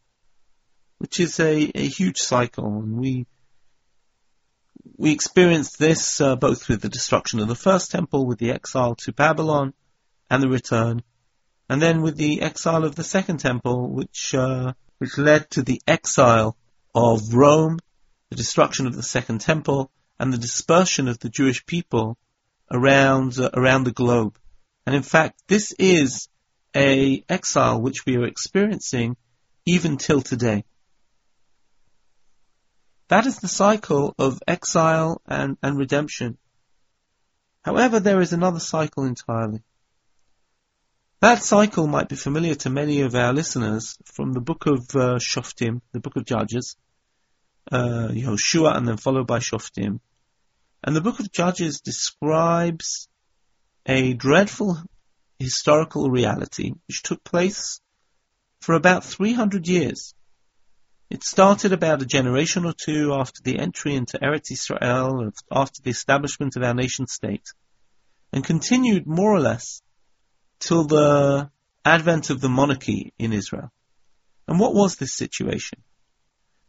which 0.98 1.20
is 1.20 1.38
a, 1.38 1.70
a 1.74 1.86
huge 1.86 2.18
cycle, 2.18 2.78
and 2.78 2.98
we 2.98 3.26
we 4.96 5.12
experienced 5.12 5.78
this 5.78 6.20
uh, 6.20 6.34
both 6.34 6.68
with 6.68 6.80
the 6.80 6.88
destruction 6.88 7.40
of 7.40 7.48
the 7.48 7.54
first 7.54 7.90
temple, 7.90 8.26
with 8.26 8.38
the 8.38 8.50
exile 8.50 8.94
to 8.96 9.12
Babylon, 9.12 9.74
and 10.30 10.42
the 10.42 10.48
return, 10.48 11.02
and 11.68 11.82
then 11.82 12.02
with 12.02 12.16
the 12.16 12.42
exile 12.42 12.84
of 12.84 12.94
the 12.94 13.04
second 13.04 13.38
temple, 13.38 13.88
which 13.90 14.34
uh, 14.34 14.72
which 14.98 15.18
led 15.18 15.50
to 15.50 15.62
the 15.62 15.80
exile 15.86 16.56
of 16.94 17.34
Rome, 17.34 17.78
the 18.30 18.36
destruction 18.36 18.86
of 18.86 18.96
the 18.96 19.02
second 19.02 19.40
temple, 19.40 19.90
and 20.18 20.32
the 20.32 20.38
dispersion 20.38 21.08
of 21.08 21.18
the 21.18 21.28
Jewish 21.28 21.64
people 21.66 22.18
around 22.70 23.38
uh, 23.38 23.50
around 23.54 23.84
the 23.84 23.92
globe. 23.92 24.38
And 24.86 24.96
in 24.96 25.02
fact, 25.02 25.42
this 25.48 25.72
is 25.78 26.28
a 26.74 27.22
exile 27.28 27.80
which 27.80 28.06
we 28.06 28.16
are 28.16 28.24
experiencing 28.24 29.16
even 29.66 29.98
till 29.98 30.22
today. 30.22 30.64
That 33.08 33.26
is 33.26 33.38
the 33.38 33.48
cycle 33.48 34.14
of 34.18 34.42
exile 34.46 35.22
and, 35.26 35.56
and 35.62 35.78
redemption. 35.78 36.38
However, 37.62 38.00
there 38.00 38.20
is 38.20 38.32
another 38.32 38.60
cycle 38.60 39.04
entirely. 39.04 39.62
That 41.20 41.42
cycle 41.42 41.88
might 41.88 42.08
be 42.08 42.14
familiar 42.14 42.54
to 42.54 42.70
many 42.70 43.00
of 43.00 43.16
our 43.16 43.32
listeners 43.32 43.98
from 44.04 44.32
the 44.32 44.40
book 44.40 44.66
of 44.66 44.78
uh, 44.94 45.18
Shoftim, 45.18 45.80
the 45.90 45.98
book 45.98 46.14
of 46.14 46.24
Judges, 46.24 46.76
uh, 47.72 48.10
and 48.12 48.88
then 48.88 48.96
followed 48.98 49.26
by 49.26 49.40
Shoftim. 49.40 49.98
And 50.84 50.94
the 50.94 51.00
book 51.00 51.18
of 51.18 51.32
Judges 51.32 51.80
describes 51.80 53.08
a 53.84 54.14
dreadful 54.14 54.78
historical 55.40 56.08
reality 56.08 56.74
which 56.86 57.02
took 57.02 57.24
place 57.24 57.80
for 58.60 58.76
about 58.76 59.02
300 59.02 59.66
years. 59.66 60.14
It 61.10 61.24
started 61.24 61.72
about 61.72 62.00
a 62.00 62.06
generation 62.06 62.64
or 62.64 62.74
two 62.74 63.12
after 63.12 63.42
the 63.42 63.58
entry 63.58 63.96
into 63.96 64.18
Eretz 64.18 64.52
Israel, 64.52 65.32
after 65.50 65.82
the 65.82 65.90
establishment 65.90 66.54
of 66.54 66.62
our 66.62 66.74
nation 66.74 67.08
state, 67.08 67.48
and 68.32 68.44
continued 68.44 69.08
more 69.08 69.34
or 69.34 69.40
less 69.40 69.82
till 70.58 70.84
the 70.84 71.50
advent 71.84 72.30
of 72.30 72.40
the 72.40 72.48
monarchy 72.48 73.12
in 73.18 73.32
Israel. 73.32 73.70
And 74.46 74.58
what 74.58 74.74
was 74.74 74.96
this 74.96 75.14
situation? 75.14 75.82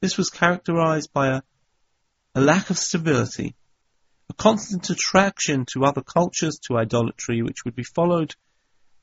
This 0.01 0.17
was 0.17 0.29
characterized 0.29 1.11
by 1.13 1.27
a, 1.27 1.41
a 2.35 2.41
lack 2.41 2.69
of 2.69 2.77
stability, 2.77 3.55
a 4.29 4.33
constant 4.33 4.89
attraction 4.89 5.65
to 5.73 5.85
other 5.85 6.01
cultures, 6.01 6.59
to 6.67 6.77
idolatry, 6.77 7.41
which 7.41 7.65
would 7.65 7.75
be 7.75 7.83
followed 7.83 8.35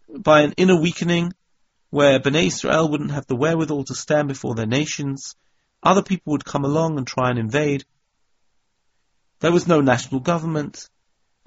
by 0.09 0.43
an 0.43 0.53
inner 0.57 0.81
weakening 0.81 1.33
where 1.91 2.21
Bnei 2.21 2.47
Israel 2.47 2.89
wouldn't 2.89 3.13
have 3.13 3.27
the 3.27 3.37
wherewithal 3.37 3.85
to 3.85 3.95
stand 3.95 4.29
before 4.29 4.55
their 4.55 4.67
nations. 4.67 5.37
Other 5.83 6.03
people 6.03 6.33
would 6.33 6.45
come 6.45 6.65
along 6.65 6.99
and 6.99 7.07
try 7.07 7.31
and 7.31 7.39
invade. 7.39 7.85
There 9.41 9.53
was 9.53 9.67
no 9.67 9.81
national 9.81 10.21
government. 10.21 10.89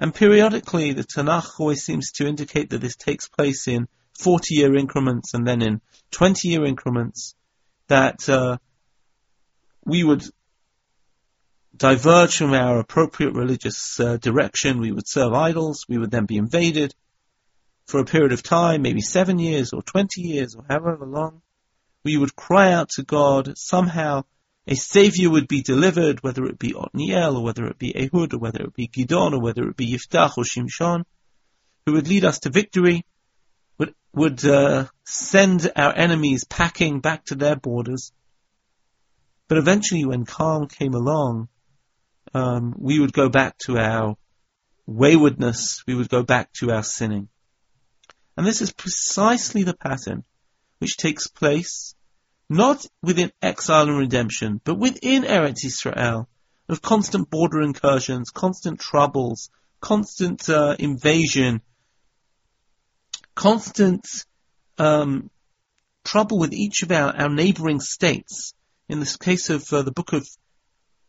And 0.01 0.15
periodically, 0.15 0.93
the 0.93 1.03
Tanakh 1.03 1.59
always 1.59 1.83
seems 1.83 2.13
to 2.13 2.25
indicate 2.25 2.69
that 2.69 2.79
this 2.79 2.95
takes 2.95 3.27
place 3.27 3.67
in 3.67 3.89
40 4.17 4.55
year 4.55 4.73
increments 4.75 5.33
and 5.33 5.45
then 5.45 5.61
in 5.61 5.81
20 6.11 6.47
year 6.47 6.65
increments, 6.65 7.35
that 7.87 8.27
uh, 8.29 8.57
we 9.85 10.05
would 10.05 10.23
diverge 11.75 12.37
from 12.37 12.53
our 12.53 12.79
appropriate 12.79 13.33
religious 13.33 13.99
uh, 13.99 14.15
direction, 14.17 14.79
we 14.79 14.91
would 14.91 15.07
serve 15.07 15.33
idols, 15.33 15.85
we 15.89 15.97
would 15.97 16.11
then 16.11 16.25
be 16.25 16.37
invaded, 16.37 16.95
for 17.85 17.99
a 17.99 18.05
period 18.05 18.31
of 18.31 18.43
time, 18.43 18.81
maybe 18.81 19.01
seven 19.01 19.37
years 19.37 19.73
or 19.73 19.81
20 19.81 20.21
years 20.21 20.55
or 20.55 20.63
however 20.69 21.05
long, 21.05 21.41
we 22.05 22.15
would 22.15 22.35
cry 22.35 22.71
out 22.71 22.89
to 22.89 23.03
God, 23.03 23.57
somehow 23.57 24.23
a 24.69 24.75
savior 24.75 25.31
would 25.31 25.47
be 25.47 25.63
delivered, 25.63 26.21
whether 26.21 26.45
it 26.45 26.59
be 26.59 26.73
Otniel 26.73 27.37
or 27.37 27.43
whether 27.43 27.65
it 27.65 27.79
be 27.79 27.91
Ehud 27.95 28.35
or 28.35 28.37
whether 28.37 28.61
it 28.65 28.75
be 28.75 28.87
Gidon 28.87 29.33
or 29.33 29.41
whether 29.41 29.67
it 29.67 29.75
be 29.75 29.91
Yiftach 29.91 30.37
or 30.37 30.43
Shimshon, 30.43 31.05
who 31.85 31.93
would 31.93 32.07
lead 32.07 32.23
us 32.23 32.41
to 32.41 32.51
victory, 32.51 33.03
would, 33.79 33.95
would 34.13 34.45
uh, 34.45 34.85
send 35.05 35.71
our 35.75 35.91
enemies 35.97 36.43
packing 36.43 36.99
back 36.99 37.25
to 37.25 37.35
their 37.35 37.55
borders. 37.55 38.11
But 39.47 39.57
eventually 39.57 40.05
when 40.05 40.25
calm 40.25 40.67
came 40.67 40.93
along, 40.93 41.47
um, 42.35 42.75
we 42.77 42.99
would 42.99 43.11
go 43.11 43.27
back 43.27 43.57
to 43.65 43.79
our 43.79 44.17
waywardness, 44.85 45.83
we 45.87 45.95
would 45.95 46.09
go 46.09 46.21
back 46.21 46.53
to 46.59 46.69
our 46.69 46.83
sinning. 46.83 47.27
And 48.37 48.45
this 48.45 48.61
is 48.61 48.71
precisely 48.71 49.63
the 49.63 49.75
pattern 49.75 50.25
which 50.77 50.95
takes 50.95 51.25
place 51.25 51.95
not 52.49 52.85
within 53.03 53.31
exile 53.41 53.87
and 53.87 53.97
redemption, 53.97 54.59
but 54.63 54.75
within 54.75 55.23
Eretz 55.23 55.63
Israel, 55.63 56.27
of 56.67 56.81
constant 56.81 57.29
border 57.29 57.61
incursions, 57.61 58.31
constant 58.31 58.79
troubles, 58.79 59.49
constant 59.81 60.49
uh, 60.49 60.75
invasion, 60.77 61.61
constant 63.35 64.05
um, 64.77 65.29
trouble 66.03 66.39
with 66.39 66.53
each 66.53 66.83
of 66.83 66.91
our, 66.91 67.15
our 67.15 67.29
neighboring 67.29 67.79
states. 67.79 68.53
In 68.87 68.99
this 68.99 69.17
case 69.17 69.49
of 69.49 69.71
uh, 69.71 69.83
the 69.83 69.91
book 69.91 70.13
of 70.13 70.27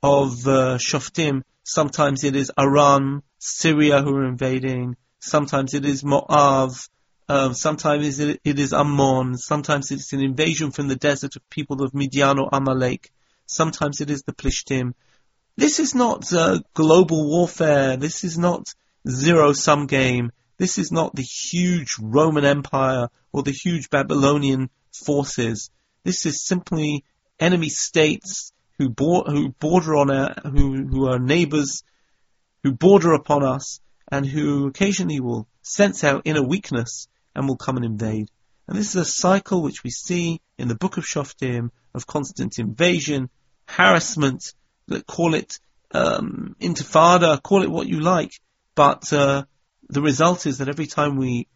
of 0.03 0.47
uh, 0.47 0.79
Shoftim, 0.79 1.43
sometimes 1.63 2.25
it 2.25 2.35
is 2.35 2.51
Aram, 2.57 3.23
Syria 3.39 4.01
who 4.01 4.15
are 4.17 4.27
invading, 4.27 4.97
sometimes 5.19 5.75
it 5.75 5.85
is 5.85 6.03
Moav, 6.03 6.89
Um, 7.31 7.55
sometimes 7.55 8.19
it, 8.19 8.41
it 8.43 8.59
is 8.59 8.73
Ammon. 8.73 9.37
Sometimes 9.37 9.93
it's 9.93 10.13
an 10.13 10.21
invasion 10.21 10.73
from 10.73 10.89
the 10.89 10.97
desert 10.97 11.37
of 11.37 11.49
people 11.49 11.81
of 11.81 11.95
Midian 11.95 12.41
or 12.41 12.49
Amalek. 12.53 13.13
Sometimes 13.47 14.01
it 14.01 14.11
is 14.11 14.25
the 14.25 14.33
Plishtim. 14.33 14.95
This 15.57 15.79
is 15.79 15.95
not 15.95 16.33
uh, 16.33 16.59
global 16.75 17.29
warfare. 17.29 17.97
This 17.97 18.25
is 18.25 18.37
not 18.37 18.75
zero 19.09 19.53
sum 19.53 19.87
game. 19.87 20.33
This 20.59 20.77
is 20.77 20.91
not 20.91 21.15
the 21.15 21.23
huge 21.23 21.95
Roman 22.01 22.45
Empire 22.45 23.11
or 23.33 23.45
the 23.45 23.53
huge 23.53 23.91
Babylonian 23.91 24.69
forces. 24.93 25.71
This 26.03 26.27
is 26.27 26.45
simply 26.45 27.05
enemy 27.39 27.69
states 27.69 28.53
who, 28.77 28.93
who 28.99 29.51
border 29.51 29.95
on 29.95 30.11
our, 30.11 30.35
who, 30.43 30.85
who 30.85 31.07
are 31.07 31.21
neighbors, 31.21 31.85
who 32.65 32.73
border 32.73 33.13
upon 33.13 33.45
us, 33.45 33.79
and 34.11 34.27
who 34.27 34.67
occasionally 34.67 35.21
will 35.21 35.47
sense 35.63 36.03
our 36.03 36.21
inner 36.25 36.43
weakness 36.43 37.07
and 37.35 37.49
will 37.49 37.57
come 37.57 37.77
and 37.77 37.85
invade. 37.85 38.29
And 38.67 38.79
this 38.79 38.91
is 38.91 38.97
a 38.97 39.05
cycle 39.05 39.63
which 39.63 39.83
we 39.83 39.91
see 39.91 40.41
in 40.59 40.69
the 40.69 40.75
book 40.75 40.97
of 40.97 41.05
Shoftim 41.05 41.71
of 41.95 42.07
constant 42.07 42.59
invasion, 42.59 43.31
harassment, 43.67 44.53
call 45.07 45.35
it 45.35 45.59
um, 45.93 46.55
intifada, 46.61 47.43
call 47.43 47.63
it 47.63 47.71
what 47.71 47.89
you 47.89 48.01
like, 48.01 48.33
but 48.75 49.13
uh, 49.13 49.45
the 49.89 50.03
result 50.03 50.47
is 50.47 50.59
that 50.59 50.69
every 50.69 50.87
time 50.87 51.17
we 51.17 51.49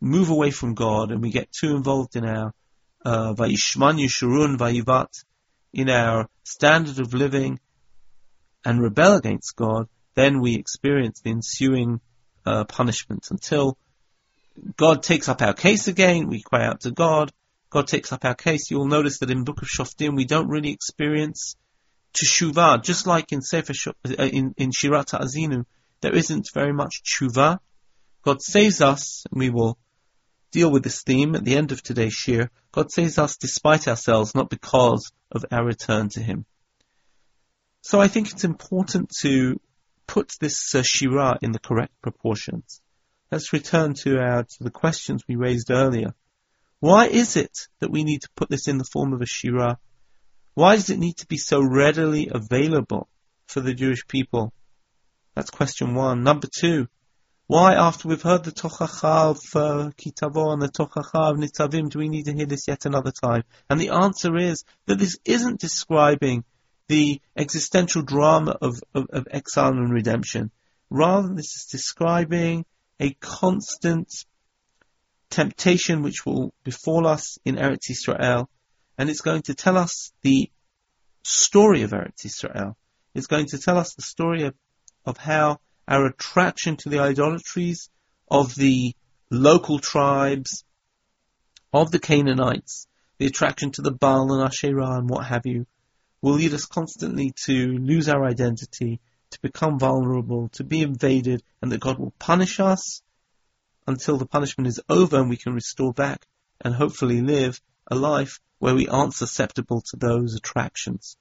move 0.00 0.30
away 0.30 0.50
from 0.50 0.74
God 0.74 1.10
and 1.10 1.22
we 1.22 1.30
get 1.30 1.52
too 1.52 1.76
involved 1.76 2.16
in 2.16 2.24
our 2.24 2.54
uh, 3.04 3.34
vayishman 3.34 4.00
yishurun 4.00 4.56
vayivat, 4.56 5.24
in 5.72 5.90
our 5.90 6.28
standard 6.42 6.98
of 6.98 7.12
living 7.12 7.60
and 8.64 8.80
rebel 8.80 9.16
against 9.16 9.54
God, 9.56 9.88
then 10.14 10.40
we 10.40 10.54
experience 10.54 11.20
the 11.20 11.30
ensuing 11.30 12.00
uh, 12.46 12.64
punishment 12.64 13.28
until 13.30 13.76
God 14.76 15.02
takes 15.02 15.28
up 15.28 15.42
our 15.42 15.54
case 15.54 15.88
again, 15.88 16.28
we 16.28 16.42
cry 16.42 16.66
out 16.66 16.80
to 16.82 16.90
God, 16.90 17.32
God 17.70 17.88
takes 17.88 18.12
up 18.12 18.24
our 18.24 18.34
case. 18.34 18.70
You'll 18.70 18.86
notice 18.86 19.18
that 19.18 19.30
in 19.30 19.44
Book 19.44 19.62
of 19.62 19.68
Shoftim 19.68 20.16
we 20.16 20.24
don't 20.24 20.48
really 20.48 20.70
experience 20.70 21.56
teshuvah, 22.14 22.82
just 22.82 23.06
like 23.06 23.32
in 23.32 23.42
Sefer 23.42 23.74
uh, 23.90 24.22
in, 24.22 24.54
in 24.56 24.70
Shirat 24.70 25.18
Azinu, 25.18 25.64
there 26.00 26.14
isn't 26.14 26.48
very 26.54 26.72
much 26.72 27.02
tshuva. 27.04 27.58
God 28.22 28.42
saves 28.42 28.80
us, 28.80 29.24
and 29.30 29.38
we 29.38 29.50
will 29.50 29.78
deal 30.50 30.70
with 30.70 30.82
this 30.82 31.02
theme 31.02 31.34
at 31.34 31.44
the 31.44 31.56
end 31.56 31.72
of 31.72 31.82
today's 31.82 32.14
shiur. 32.14 32.48
God 32.72 32.90
saves 32.90 33.18
us 33.18 33.36
despite 33.36 33.88
ourselves, 33.88 34.34
not 34.34 34.50
because 34.50 35.12
of 35.30 35.44
our 35.50 35.64
return 35.64 36.08
to 36.10 36.20
Him. 36.20 36.46
So 37.82 38.00
I 38.00 38.08
think 38.08 38.32
it's 38.32 38.44
important 38.44 39.10
to 39.20 39.60
put 40.06 40.32
this 40.40 40.74
uh, 40.74 40.82
shira 40.82 41.38
in 41.42 41.52
the 41.52 41.58
correct 41.58 41.92
proportions. 42.02 42.80
Let's 43.30 43.52
return 43.52 43.94
to 44.04 44.18
our 44.18 44.44
to 44.44 44.64
the 44.64 44.70
questions 44.70 45.24
we 45.26 45.36
raised 45.36 45.70
earlier. 45.70 46.14
Why 46.78 47.06
is 47.06 47.36
it 47.36 47.68
that 47.80 47.90
we 47.90 48.04
need 48.04 48.22
to 48.22 48.30
put 48.36 48.48
this 48.48 48.68
in 48.68 48.78
the 48.78 48.88
form 48.92 49.12
of 49.12 49.20
a 49.20 49.26
shira? 49.26 49.78
Why 50.54 50.76
does 50.76 50.90
it 50.90 50.98
need 50.98 51.18
to 51.18 51.26
be 51.26 51.36
so 51.36 51.60
readily 51.60 52.30
available 52.32 53.08
for 53.48 53.60
the 53.60 53.74
Jewish 53.74 54.06
people? 54.06 54.52
That's 55.34 55.50
question 55.50 55.94
one. 55.94 56.22
Number 56.22 56.46
two, 56.46 56.88
why 57.48 57.74
after 57.74 58.08
we've 58.08 58.22
heard 58.22 58.44
the 58.44 58.52
Tochacha 58.52 59.30
of 59.30 59.38
uh, 59.54 59.90
Kitavo 59.96 60.52
and 60.52 60.62
the 60.62 60.68
Tochacha 60.68 61.30
of 61.30 61.36
Nitzavim 61.36 61.90
do 61.90 61.98
we 61.98 62.08
need 62.08 62.24
to 62.24 62.32
hear 62.32 62.46
this 62.46 62.66
yet 62.68 62.86
another 62.86 63.12
time? 63.12 63.44
And 63.68 63.80
the 63.80 63.90
answer 63.90 64.36
is 64.36 64.64
that 64.86 64.98
this 64.98 65.18
isn't 65.24 65.60
describing 65.60 66.44
the 66.88 67.20
existential 67.36 68.02
drama 68.02 68.56
of, 68.60 68.80
of, 68.94 69.06
of 69.10 69.28
exile 69.30 69.72
and 69.72 69.92
redemption. 69.92 70.50
Rather, 70.90 71.34
this 71.34 71.54
is 71.56 71.68
describing 71.70 72.64
a 73.00 73.12
constant 73.14 74.12
temptation 75.30 76.02
which 76.02 76.24
will 76.24 76.52
befall 76.64 77.06
us 77.06 77.38
in 77.44 77.56
Eretz 77.56 77.90
Israel, 77.90 78.48
and 78.96 79.10
it's 79.10 79.20
going 79.20 79.42
to 79.42 79.54
tell 79.54 79.76
us 79.76 80.12
the 80.22 80.50
story 81.22 81.82
of 81.82 81.90
Eretz 81.90 82.24
Israel. 82.24 82.76
It's 83.14 83.26
going 83.26 83.46
to 83.46 83.58
tell 83.58 83.78
us 83.78 83.94
the 83.94 84.02
story 84.02 84.44
of, 84.44 84.54
of 85.04 85.16
how 85.16 85.58
our 85.88 86.06
attraction 86.06 86.76
to 86.76 86.88
the 86.88 87.00
idolatries 87.00 87.90
of 88.30 88.54
the 88.54 88.94
local 89.30 89.78
tribes, 89.78 90.64
of 91.72 91.90
the 91.90 91.98
Canaanites, 91.98 92.86
the 93.18 93.26
attraction 93.26 93.70
to 93.72 93.82
the 93.82 93.92
Baal 93.92 94.32
and 94.32 94.42
Asherah 94.42 94.98
and 94.98 95.08
what 95.08 95.26
have 95.26 95.46
you, 95.46 95.66
will 96.22 96.34
lead 96.34 96.54
us 96.54 96.66
constantly 96.66 97.32
to 97.44 97.78
lose 97.78 98.08
our 98.08 98.24
identity, 98.24 99.00
to 99.36 99.42
become 99.42 99.78
vulnerable, 99.78 100.48
to 100.48 100.64
be 100.64 100.80
invaded, 100.80 101.42
and 101.60 101.70
that 101.70 101.80
God 101.80 101.98
will 101.98 102.14
punish 102.18 102.58
us 102.58 103.02
until 103.86 104.16
the 104.16 104.26
punishment 104.26 104.66
is 104.66 104.80
over 104.88 105.18
and 105.18 105.28
we 105.28 105.36
can 105.36 105.52
restore 105.52 105.92
back 105.92 106.26
and 106.62 106.74
hopefully 106.74 107.20
live 107.20 107.60
a 107.86 107.94
life 107.94 108.40
where 108.58 108.74
we 108.74 108.88
aren't 108.88 109.14
susceptible 109.14 109.82
to 109.82 109.96
those 109.96 110.34
attractions. 110.34 111.18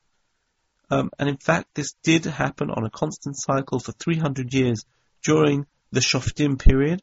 Um, 0.89 1.09
and 1.19 1.27
in 1.27 1.37
fact, 1.37 1.75
this 1.75 1.93
did 2.03 2.23
happen 2.23 2.69
on 2.69 2.85
a 2.85 2.89
constant 2.89 3.35
cycle 3.37 3.79
for 3.79 3.91
300 3.91 4.53
years 4.53 4.85
during 5.21 5.65
the 5.91 5.99
Shoftim 5.99 6.57
period. 6.57 7.01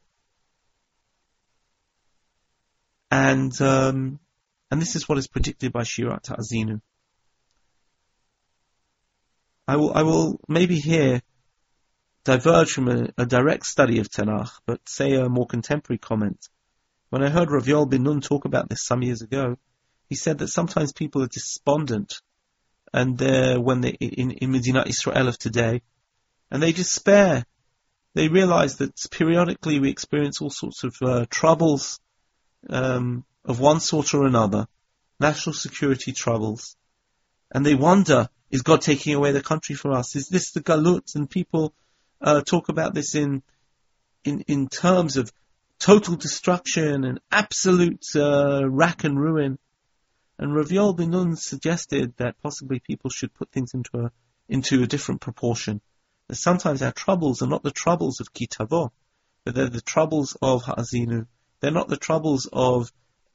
And, 3.11 3.53
um, 3.61 4.19
and 4.71 4.81
this 4.81 4.95
is 4.95 5.07
what 5.07 5.19
is 5.19 5.27
predicted 5.27 5.71
by 5.71 5.81
Shirat 5.81 6.29
Azinu. 6.29 6.81
I 9.67 9.77
will, 9.77 9.93
I 9.93 10.03
will 10.03 10.39
maybe 10.47 10.79
here 10.79 11.21
diverge 12.23 12.71
from 12.71 12.89
a, 12.89 13.09
a, 13.17 13.25
direct 13.25 13.65
study 13.65 13.99
of 13.99 14.09
Tanakh, 14.09 14.51
but 14.65 14.87
say 14.87 15.13
a 15.15 15.29
more 15.29 15.47
contemporary 15.47 15.97
comment. 15.97 16.47
When 17.09 17.23
I 17.23 17.29
heard 17.29 17.51
Rav 17.51 17.65
Yoel 17.65 17.89
bin 17.89 18.03
Nun 18.03 18.21
talk 18.21 18.45
about 18.45 18.69
this 18.69 18.85
some 18.85 19.03
years 19.03 19.21
ago, 19.21 19.57
he 20.09 20.15
said 20.15 20.39
that 20.39 20.49
sometimes 20.49 20.93
people 20.93 21.23
are 21.23 21.27
despondent, 21.27 22.21
and 22.93 23.21
uh, 23.21 23.57
when 23.57 23.81
they 23.81 23.91
in, 23.91 24.31
in 24.31 24.51
Medina 24.51 24.83
Israel 24.85 25.27
of 25.27 25.37
today, 25.37 25.81
and 26.51 26.61
they 26.61 26.71
despair. 26.71 27.45
They 28.15 28.27
realize 28.27 28.77
that 28.77 28.93
periodically 29.09 29.79
we 29.79 29.89
experience 29.89 30.39
all 30.39 30.51
sorts 30.51 30.83
of 30.83 30.95
uh, 31.01 31.25
troubles 31.31 31.99
um, 32.69 33.25
of 33.43 33.59
one 33.59 33.79
sort 33.79 34.13
or 34.13 34.27
another, 34.27 34.67
national 35.19 35.53
security 35.53 36.11
troubles, 36.11 36.75
and 37.51 37.65
they 37.65 37.73
wonder 37.73 38.29
is 38.53 38.61
God 38.61 38.81
taking 38.81 39.15
away 39.15 39.31
the 39.31 39.41
country 39.41 39.73
from 39.73 39.93
us? 39.93 40.15
Is 40.15 40.27
this 40.27 40.51
the 40.51 40.61
galut? 40.61 41.15
And 41.15 41.27
people 41.27 41.73
uh, 42.21 42.41
talk 42.41 42.69
about 42.69 42.93
this 42.93 43.15
in, 43.15 43.41
in 44.23 44.41
in 44.41 44.69
terms 44.69 45.17
of 45.17 45.33
total 45.79 46.15
destruction 46.15 47.03
and 47.03 47.19
absolute 47.31 48.05
uh, 48.15 48.61
rack 48.69 49.05
and 49.05 49.19
ruin. 49.19 49.57
And 50.37 50.55
Rav 50.55 50.67
Yoel 50.67 50.95
bin 50.95 51.09
Nun 51.09 51.35
suggested 51.35 52.13
that 52.17 52.39
possibly 52.43 52.79
people 52.79 53.09
should 53.09 53.33
put 53.33 53.51
things 53.51 53.73
into 53.73 54.05
a 54.05 54.11
into 54.47 54.83
a 54.83 54.87
different 54.87 55.21
proportion. 55.21 55.81
That 56.27 56.35
sometimes 56.35 56.83
our 56.83 56.91
troubles 56.91 57.41
are 57.41 57.49
not 57.49 57.63
the 57.63 57.71
troubles 57.71 58.19
of 58.19 58.33
Kitavo, 58.33 58.91
but 59.45 59.55
they're 59.55 59.67
the 59.67 59.81
troubles 59.81 60.37
of 60.43 60.61
Ha'azinu. 60.61 61.25
They're 61.59 61.71
not 61.71 61.87
the 61.87 61.97
troubles 61.97 62.47
of 62.53 62.93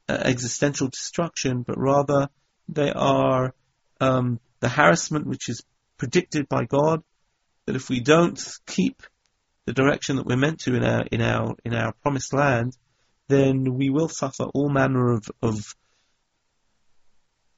uh, 0.09 0.13
existential 0.13 0.87
destruction, 0.87 1.63
but 1.63 1.77
rather 1.77 2.29
they 2.69 2.93
are 2.93 3.53
um, 4.01 4.39
the 4.61 4.69
harassment 4.69 5.27
which 5.27 5.49
is 5.49 5.63
predicted 5.97 6.49
by 6.49 6.65
God, 6.65 7.03
that 7.67 7.77
if 7.77 7.89
we 7.89 8.01
don't 8.01 8.41
keep 8.67 9.03
the 9.67 9.73
direction 9.73 10.17
that 10.17 10.27
we're 10.27 10.37
meant 10.37 10.61
to 10.61 10.75
in 10.75 10.85
our 10.85 11.05
in 11.13 11.21
our 11.21 11.55
in 11.65 11.75
our 11.75 11.93
promised 12.03 12.33
land, 12.33 12.77
then 13.29 13.75
we 13.75 13.91
will 13.91 14.09
suffer 14.09 14.45
all 14.45 14.71
manner 14.71 15.13
of, 15.13 15.31
of 15.43 15.77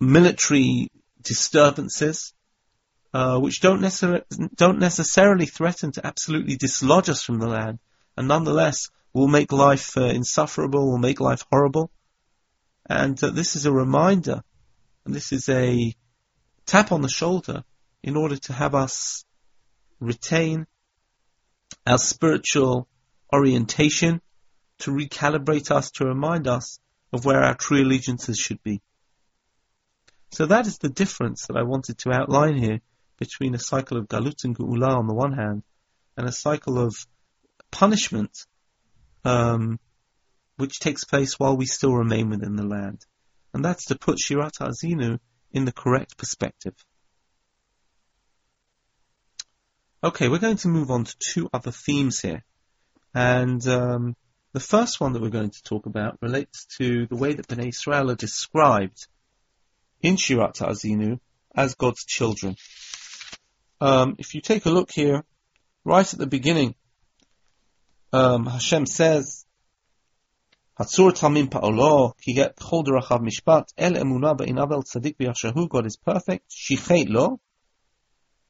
military 0.01 0.91
disturbances, 1.23 2.35
uh, 3.15 3.39
which 3.39 3.61
don't, 3.61 3.81
necessar- 3.81 4.25
don't 4.55 4.79
necessarily 4.79 5.47
threaten 5.47 5.93
to 5.93 6.07
absolutely 6.07 6.57
dislodge 6.57 7.09
us 7.09 7.23
from 7.23 7.39
the 7.39 7.47
land, 7.47 7.79
and 8.17 8.27
nonetheless 8.27 8.89
will 9.13 9.29
make 9.29 9.53
life 9.53 9.97
uh, 9.97 10.05
insufferable, 10.05 10.91
will 10.91 10.99
make 10.99 11.21
life 11.21 11.45
horrible. 11.51 11.91
And 12.89 13.23
uh, 13.23 13.31
this 13.31 13.57
is 13.57 13.67
a 13.67 13.73
reminder, 13.73 14.43
and 15.05 15.15
this 15.15 15.33
is 15.33 15.49
a 15.49 15.95
tap 16.71 16.93
on 16.93 17.03
the 17.03 17.09
shoulder 17.09 17.65
in 18.01 18.17
order 18.17 18.37
to 18.37 18.53
have 18.53 18.77
us 18.77 19.25
retain 19.99 20.69
our 21.85 21.99
spiritual 21.99 22.87
orientation, 23.35 24.21
to 24.79 24.93
recalibrate 24.93 25.73
us, 25.73 25.91
to 25.91 26.05
remind 26.05 26.47
us 26.47 26.79
of 27.13 27.25
where 27.25 27.43
our 27.43 27.57
true 27.57 27.83
allegiances 27.83 28.39
should 28.39 28.63
be. 28.63 28.81
So 30.31 30.47
that 30.47 30.69
is 30.69 30.79
the 30.79 30.89
difference 30.89 31.49
that 31.49 31.57
I 31.57 31.65
wanted 31.65 31.99
to 31.99 32.13
outline 32.13 32.57
here 32.57 32.81
between 33.19 33.57
a 33.57 33.59
cycle 33.59 33.99
of 33.99 34.07
galut 34.07 34.45
and 34.45 34.57
geula 34.57 34.97
on 34.97 35.09
the 35.09 35.15
one 35.15 35.33
hand, 35.33 35.65
and 36.17 36.29
a 36.29 36.33
cycle 36.33 36.79
of 36.79 36.95
punishment, 37.73 38.47
um, 39.25 39.81
which 40.57 40.79
takes 40.79 41.03
place 41.03 41.37
while 41.37 41.57
we 41.57 41.67
still 41.67 41.95
remain 41.95 42.31
within 42.31 42.55
the 42.55 42.67
land. 42.67 43.05
And 43.53 43.65
that's 43.65 43.87
to 43.87 43.99
put 43.99 44.19
Shirat 44.19 44.59
Azinu 44.61 45.19
in 45.53 45.65
the 45.65 45.73
correct 45.73 46.17
perspective. 46.17 46.75
Okay, 50.03 50.29
we're 50.29 50.39
going 50.39 50.57
to 50.59 50.69
move 50.69 50.91
on 50.91 51.05
to 51.05 51.15
two 51.19 51.51
other 51.53 51.71
themes 51.71 52.21
here. 52.21 52.43
And 53.15 53.67
um, 53.69 54.17
The 54.53 54.61
first 54.61 55.01
one 55.01 55.13
that 55.13 55.23
we're 55.23 55.29
going 55.29 55.51
to 55.51 55.63
talk 55.63 55.87
about 55.87 56.19
relates 56.21 56.67
to 56.79 57.07
the 57.07 57.15
way 57.15 57.35
that 57.35 57.47
Bnei 57.47 57.69
Israel 57.69 58.11
are 58.11 58.17
described 58.17 59.07
in 60.01 60.17
Shirat 60.17 60.59
Azinu 60.59 61.21
as 61.55 61.77
God's 61.77 62.05
children. 62.05 62.57
Um, 63.81 64.17
if 64.19 64.35
you 64.35 64.41
take 64.41 64.67
a 64.67 64.71
look 64.71 64.91
here, 64.91 65.23
right 65.85 66.13
at 66.13 66.19
the 66.19 66.27
beginning, 66.27 66.75
um, 68.13 68.47
Hashem 68.47 68.87
says, 68.87 69.47
Hatzur 70.81 71.13
tamim 71.13 71.51
pa'olo, 71.51 72.17
ki 72.23 72.33
get 72.33 72.57
chol 72.57 72.83
derachav 72.83 73.21
mishpat, 73.21 73.67
el 73.77 73.93
emunah 73.93 74.35
ba'inav 74.35 74.71
tzadik 74.83 75.15
b'yashahu, 75.19 75.69
God 75.69 75.85
is 75.85 75.99
perfect, 75.99 76.51
shichet 76.51 77.11
lo. 77.11 77.39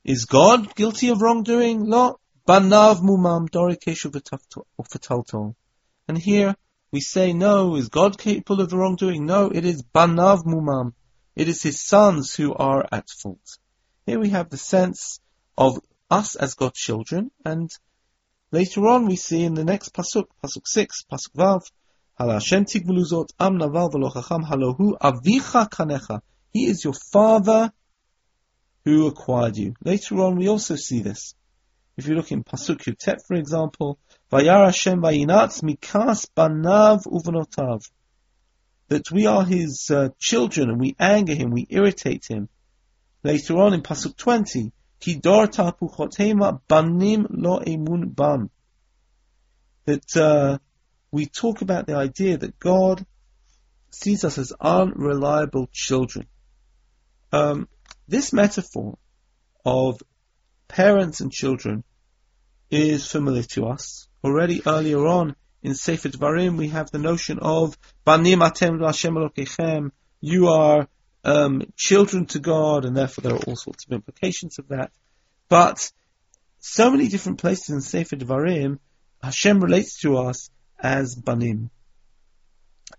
Is 0.04 0.26
God 0.26 0.76
guilty 0.76 1.08
of 1.08 1.20
wrongdoing? 1.20 1.86
Lo. 1.86 2.20
Banav 2.46 3.00
mumam, 3.00 3.50
dori 3.50 3.74
keshu 3.74 4.12
v'taltol. 4.12 5.56
And 6.06 6.16
here 6.16 6.54
we 6.92 7.00
say, 7.00 7.32
no, 7.32 7.74
is 7.74 7.88
God 7.88 8.16
capable 8.16 8.60
of 8.60 8.72
wrongdoing? 8.72 9.26
No, 9.26 9.50
it 9.52 9.64
is 9.64 9.82
banav 9.82 10.44
mumam. 10.44 10.92
It 11.34 11.48
is 11.48 11.64
his 11.64 11.80
sons 11.80 12.36
who 12.36 12.54
are 12.54 12.86
at 12.92 13.08
fault. 13.08 13.58
Here 14.06 14.20
we 14.20 14.28
have 14.28 14.50
the 14.50 14.56
sense 14.56 15.18
of 15.58 15.80
us 16.08 16.36
as 16.36 16.54
God's 16.54 16.78
children, 16.78 17.32
and 17.44 17.72
later 18.52 18.86
on 18.86 19.06
we 19.06 19.16
see 19.16 19.42
in 19.42 19.54
the 19.54 19.64
next 19.64 19.92
pasuk, 19.92 20.26
pasuk 20.44 20.66
six, 20.66 21.04
pasuk 21.10 21.34
vav, 21.36 21.62
He 22.20 22.26
is 26.66 26.84
your 26.84 26.92
father 26.92 27.72
who 28.84 29.06
acquired 29.06 29.56
you. 29.56 29.74
Later 29.82 30.16
on 30.16 30.36
we 30.36 30.48
also 30.48 30.76
see 30.76 31.00
this. 31.00 31.34
If 31.96 32.06
you 32.06 32.14
look 32.14 32.30
in 32.30 32.44
pasuk 32.44 32.84
Yutet, 32.84 33.20
for 33.26 33.36
example, 33.36 33.98
Vayar 34.30 34.66
Hashem 34.66 35.00
vayinatz 35.00 35.62
mikas 35.62 36.28
banav 36.36 37.04
uvanotav 37.06 37.88
that 38.90 39.10
we 39.10 39.26
are 39.26 39.44
his 39.44 39.88
uh, 39.90 40.08
children 40.18 40.68
and 40.68 40.80
we 40.80 40.94
anger 40.98 41.34
him, 41.34 41.50
we 41.50 41.66
irritate 41.70 42.26
him. 42.28 42.48
Later 43.22 43.56
on 43.58 43.72
in 43.72 43.82
Pasuk 43.82 44.16
20, 44.16 44.72
banim 46.68 47.26
lo 47.30 47.60
emun 47.60 48.14
bam. 48.14 48.50
That 49.86 50.16
uh, 50.16 50.58
we 51.12 51.26
talk 51.26 51.62
about 51.62 51.86
the 51.86 51.96
idea 51.96 52.36
that 52.38 52.58
God 52.58 53.04
sees 53.90 54.24
us 54.24 54.38
as 54.38 54.52
unreliable 54.60 55.68
children. 55.72 56.26
Um, 57.32 57.68
this 58.08 58.32
metaphor 58.32 58.98
of 59.64 60.00
parents 60.68 61.20
and 61.20 61.32
children 61.32 61.84
is 62.70 63.10
familiar 63.10 63.42
to 63.42 63.66
us. 63.66 64.08
Already 64.22 64.62
earlier 64.66 65.06
on 65.06 65.34
in 65.62 65.74
Sefer 65.74 66.08
Dvarim, 66.08 66.56
we 66.56 66.68
have 66.68 66.90
the 66.90 66.98
notion 66.98 67.38
of 67.40 67.76
Banim 68.04 68.40
Atem 68.40 68.84
Hashem 68.84 69.14
Elokechem. 69.14 69.90
You 70.20 70.48
are 70.48 70.88
um, 71.24 71.62
children 71.76 72.26
to 72.26 72.38
God, 72.38 72.84
and 72.84 72.96
therefore 72.96 73.22
there 73.22 73.34
are 73.34 73.44
all 73.46 73.56
sorts 73.56 73.84
of 73.84 73.92
implications 73.92 74.58
of 74.58 74.68
that. 74.68 74.92
But 75.48 75.90
so 76.60 76.90
many 76.90 77.08
different 77.08 77.38
places 77.38 77.70
in 77.70 77.80
Sefer 77.80 78.16
Dvarim, 78.16 78.78
Hashem 79.22 79.60
relates 79.60 80.00
to 80.00 80.18
us 80.18 80.50
as 80.82 81.14
Banim, 81.14 81.70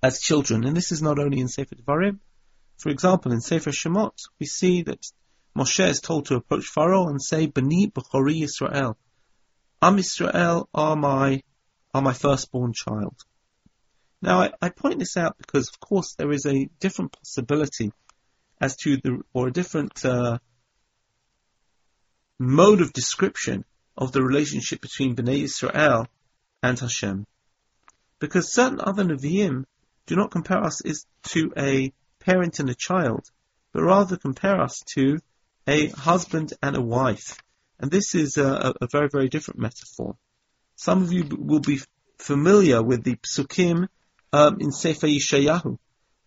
as 0.02 0.20
children. 0.20 0.66
And 0.66 0.76
this 0.76 0.92
is 0.92 1.02
not 1.02 1.20
only 1.20 1.40
in 1.40 1.48
Sefer 1.48 1.76
Dvarim. 1.76 2.20
For 2.78 2.90
example, 2.90 3.32
in 3.32 3.42
Sefer 3.42 3.72
Shemot, 3.72 4.18
we 4.40 4.46
see 4.46 4.84
that 4.84 5.06
Moshe 5.58 5.88
is 5.88 6.00
told 6.00 6.28
to 6.28 6.36
approach 6.36 6.66
Pharaoh 6.66 7.08
and 7.08 7.22
say, 7.22 7.48
Bani 7.48 7.88
B'chori 7.88 8.42
Yisrael. 8.42 8.96
Am 9.82 10.00
Israel 10.00 10.70
are 10.74 10.96
my 10.96 11.42
are 11.94 12.02
my 12.02 12.14
firstborn 12.14 12.74
child. 12.74 13.16
Now, 14.22 14.42
I, 14.44 14.52
I, 14.62 14.70
point 14.70 15.00
this 15.00 15.18
out 15.18 15.38
because, 15.38 15.68
of 15.70 15.80
course, 15.80 16.14
there 16.14 16.32
is 16.32 16.46
a 16.46 16.70
different 16.80 17.12
possibility 17.12 17.92
as 18.62 18.76
to 18.78 18.98
the, 18.98 19.22
or 19.34 19.48
a 19.48 19.52
different 19.52 20.06
uh, 20.06 20.38
mode 22.40 22.82
of 22.82 22.94
description 22.94 23.66
of 23.98 24.12
the 24.12 24.24
relationship 24.24 24.80
between 24.80 25.16
Bnei 25.16 25.44
Israel 25.44 26.08
and 26.62 26.80
Hashem. 26.80 27.26
Because 28.22 28.54
certain 28.54 28.80
other 28.80 29.04
Nevi'im 29.04 29.66
do 30.06 30.16
not 30.16 30.30
compare 30.30 30.64
us 30.64 30.82
is 30.82 31.06
to 31.30 31.52
a 31.58 31.92
parent 32.20 32.60
and 32.60 32.70
a 32.70 32.76
child, 32.76 33.26
but 33.74 33.82
rather 33.82 34.16
compare 34.16 34.62
us 34.62 34.80
to 34.94 35.20
a 35.68 35.88
husband 35.88 36.54
and 36.62 36.78
a 36.78 36.82
wife. 36.82 37.40
And 37.80 37.90
this 37.90 38.14
is 38.14 38.38
a, 38.38 38.76
a 38.80 38.88
very, 38.92 39.10
very 39.12 39.28
different 39.28 39.60
metaphor. 39.60 40.18
Some 40.76 41.02
of 41.02 41.12
you 41.12 41.28
will 41.32 41.62
be 41.62 41.80
familiar 42.20 42.84
with 42.84 43.04
the 43.04 43.16
psukim 43.16 43.88
um, 44.32 44.58
in 44.60 44.72
Sefer 44.72 45.08
Yeshayahu. 45.08 45.80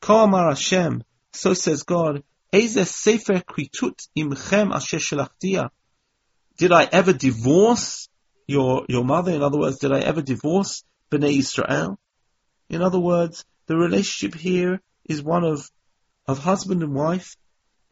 Amar 0.07 0.49
Hashem, 0.49 1.05
so 1.33 1.55
says 1.55 1.85
God, 1.85 2.25
Eze 2.53 2.91
Sefer 2.91 3.41
Kritut 3.41 4.09
imchem 4.19 4.75
asher 4.75 4.99
shelachtia. 4.99 5.71
Did 6.59 6.73
I 6.73 6.89
ever 6.91 7.13
divorce 7.13 8.09
your, 8.49 8.85
your 8.89 9.05
mother? 9.05 9.31
In 9.31 9.43
other 9.43 9.59
words, 9.59 9.79
did 9.79 9.93
I 9.93 10.01
ever 10.01 10.23
divorce 10.23 10.83
Bnei 11.11 11.38
Israel? 11.38 11.99
In 12.69 12.83
other 12.83 13.01
words, 13.01 13.45
the 13.67 13.77
relationship 13.77 14.38
here 14.38 14.81
is 15.05 15.23
one 15.23 15.45
of, 15.45 15.71
of 16.27 16.38
husband 16.38 16.83
and 16.83 16.95
wife. 16.95 17.37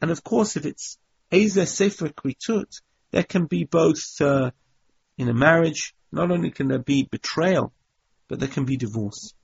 And 0.01 0.11
of 0.11 0.25
course, 0.25 0.57
if 0.57 0.67
it's 0.67 0.99
Eze 1.31 1.69
Sefer 1.71 2.09
Kritut, 2.09 2.81
there 3.11 3.25
can 3.25 3.47
be 3.47 3.65
both 3.65 4.21
uh, 4.21 4.51
in 5.19 5.29
a 5.29 5.35
marriage 5.35 5.95
not 6.13 6.31
only 6.31 6.51
can 6.51 6.69
there 6.69 6.79
be 6.79 7.09
betrayal, 7.11 7.73
but 8.29 8.39
there 8.39 8.49
can 8.49 8.65
be 8.65 8.77
divorce. 8.77 9.35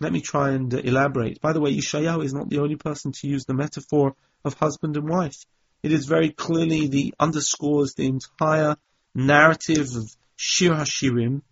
Let 0.00 0.12
me 0.12 0.20
try 0.20 0.50
and 0.50 0.72
uh, 0.72 0.78
elaborate. 0.78 1.40
By 1.40 1.52
the 1.52 1.60
way, 1.60 1.74
Yeshayahu 1.74 2.24
is 2.24 2.34
not 2.34 2.48
the 2.48 2.58
only 2.58 2.76
person 2.76 3.12
to 3.12 3.28
use 3.28 3.44
the 3.44 3.54
metaphor 3.54 4.14
of 4.44 4.54
husband 4.54 4.96
and 4.96 5.08
wife. 5.08 5.36
It 5.82 5.92
is 5.92 6.06
very 6.06 6.30
clearly 6.30 6.88
the 6.88 7.14
underscores 7.18 7.94
the 7.94 8.06
entire 8.06 8.76
narrative 9.14 9.88
of 9.94 10.16
Shir 10.36 10.70
Hashirim. 10.70 11.42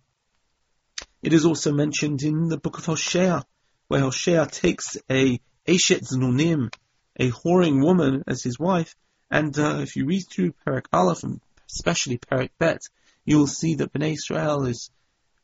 It 1.25 1.33
is 1.33 1.43
also 1.43 1.73
mentioned 1.73 2.21
in 2.21 2.49
the 2.49 2.57
book 2.59 2.77
of 2.77 2.85
Hosea, 2.85 3.43
where 3.87 4.01
Hosea 4.01 4.45
takes 4.45 4.95
a 5.09 5.41
Eshet 5.67 6.03
Znunim, 6.03 6.71
a 7.19 7.31
whoring 7.31 7.83
woman, 7.83 8.23
as 8.27 8.43
his 8.43 8.59
wife, 8.59 8.95
and 9.31 9.57
uh, 9.57 9.79
if 9.79 9.95
you 9.95 10.05
read 10.05 10.25
through 10.29 10.53
Perek 10.63 10.85
Aleph 10.93 11.23
and 11.23 11.41
especially 11.67 12.19
Perek 12.19 12.51
Bet, 12.59 12.81
you 13.25 13.39
will 13.39 13.47
see 13.47 13.73
that 13.73 13.91
Bnei 13.91 14.13
Israel 14.13 14.67
is 14.67 14.91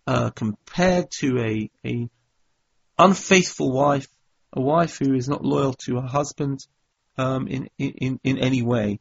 uh, 0.06 0.30
compared 0.30 1.10
to 1.20 1.40
a, 1.40 1.72
a 1.84 2.08
unfaithful 3.00 3.72
wife, 3.72 4.08
a 4.54 4.62
wife 4.62 5.00
who 5.00 5.16
is 5.16 5.28
not 5.28 5.44
loyal 5.44 5.74
to 5.86 5.96
her 5.96 6.08
husband 6.08 6.60
um, 7.18 7.48
in, 7.48 7.70
in, 7.80 8.20
in 8.24 8.38
any 8.38 8.62
way, 8.62 9.00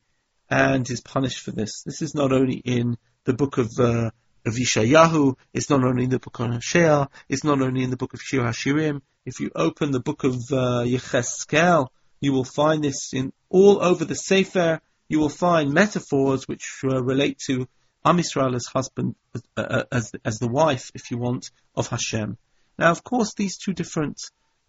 and 0.48 0.88
is 0.88 1.02
punished 1.02 1.40
for 1.40 1.50
this. 1.50 1.82
This 1.82 2.00
is 2.00 2.14
not 2.14 2.32
only 2.32 2.56
in 2.56 2.96
the 3.24 3.34
book 3.34 3.58
of 3.58 3.70
uh, 3.78 4.12
of 4.46 4.54
Yeshayahu, 4.54 5.36
it's 5.52 5.70
not 5.70 5.84
only 5.84 6.04
in 6.04 6.10
the 6.10 6.18
book 6.18 6.38
of 6.40 6.50
Hosea, 6.50 7.08
it's 7.28 7.44
not 7.44 7.60
only 7.60 7.82
in 7.82 7.90
the 7.90 7.96
book 7.96 8.14
of 8.14 8.20
Shir 8.22 8.40
HaShirim. 8.40 9.02
If 9.24 9.40
you 9.40 9.50
open 9.54 9.90
the 9.90 10.00
book 10.00 10.24
of 10.24 10.34
uh, 10.50 10.84
Yechezkel, 10.84 11.88
you 12.20 12.32
will 12.32 12.44
find 12.44 12.82
this 12.82 13.12
in 13.12 13.32
all 13.48 13.82
over 13.82 14.04
the 14.04 14.14
Sefer. 14.14 14.80
You 15.08 15.18
will 15.18 15.28
find 15.28 15.72
metaphors 15.72 16.46
which 16.46 16.80
uh, 16.84 17.02
relate 17.02 17.38
to 17.46 17.68
Am 18.04 18.16
Yisrael 18.16 18.54
as 18.54 18.66
husband, 18.66 19.14
uh, 19.34 19.60
uh, 19.60 19.82
as, 19.92 20.12
as 20.24 20.38
the 20.38 20.48
wife, 20.48 20.90
if 20.94 21.10
you 21.10 21.18
want, 21.18 21.50
of 21.74 21.88
Hashem. 21.88 22.38
Now, 22.78 22.90
of 22.90 23.04
course, 23.04 23.34
these 23.34 23.58
two 23.58 23.74
different 23.74 24.22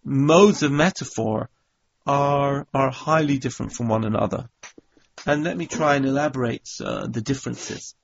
modes 0.04 0.62
of 0.62 0.72
metaphor 0.72 1.48
are 2.06 2.66
are 2.74 2.90
highly 2.90 3.38
different 3.38 3.72
from 3.72 3.88
one 3.88 4.04
another. 4.04 4.48
And 5.24 5.44
let 5.44 5.56
me 5.56 5.66
try 5.66 5.94
and 5.96 6.04
elaborate 6.04 6.68
uh, 6.80 7.06
the 7.06 7.20
differences. 7.20 7.94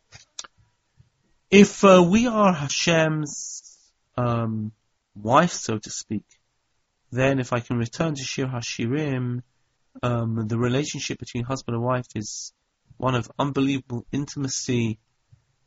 If 1.51 1.83
uh, 1.83 2.05
we 2.07 2.27
are 2.27 2.53
Hashem's 2.53 3.63
um, 4.19 4.73
wife, 5.15 5.53
so 5.53 5.79
to 5.79 5.91
speak, 5.91 6.27
then 7.11 7.39
if 7.39 7.55
I 7.55 7.61
can 7.61 7.79
return 7.79 8.15
to 8.17 8.23
Shir 8.23 8.47
Hashirim, 8.47 9.41
um, 10.03 10.47
the 10.47 10.59
relationship 10.59 11.19
between 11.19 11.45
husband 11.45 11.77
and 11.77 11.85
wife 11.85 12.07
is 12.15 12.53
one 12.99 13.15
of 13.15 13.31
unbelievable 13.39 14.05
intimacy, 14.13 14.99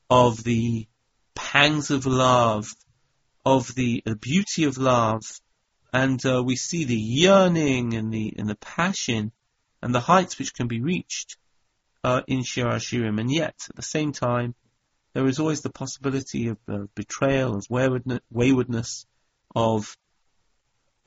of 0.08 0.44
the 0.44 0.88
pangs 1.34 1.89
of 1.89 2.06
love, 2.06 2.67
of 3.44 3.74
the, 3.74 4.04
the 4.06 4.15
beauty 4.15 4.65
of 4.65 4.78
love, 4.78 5.24
and 5.91 6.24
uh, 6.28 6.44
we 6.46 6.58
see 6.58 6.84
the 6.84 6.96
yearning 6.96 7.96
and 7.96 8.13
the 8.13 8.36
and 8.38 8.48
the 8.48 8.56
passion 8.56 9.32
and 9.82 9.96
the 9.96 10.00
heights 10.00 10.38
which 10.38 10.54
can 10.54 10.67
be 10.67 10.80
reached 10.80 11.38
uh, 12.04 12.22
in 12.28 12.44
Shir 12.44 12.65
Hashirim, 12.65 13.20
and 13.20 13.32
yet 13.32 13.56
at 13.67 13.76
the 13.76 13.82
same 13.82 14.12
time 14.12 14.54
there 15.13 15.28
is 15.28 15.39
always 15.39 15.62
the 15.62 15.69
possibility 15.69 16.47
of 16.47 16.58
uh, 16.67 16.80
betrayal, 16.95 17.56
of 17.56 17.65
waywardness, 17.69 19.06
of, 19.56 19.95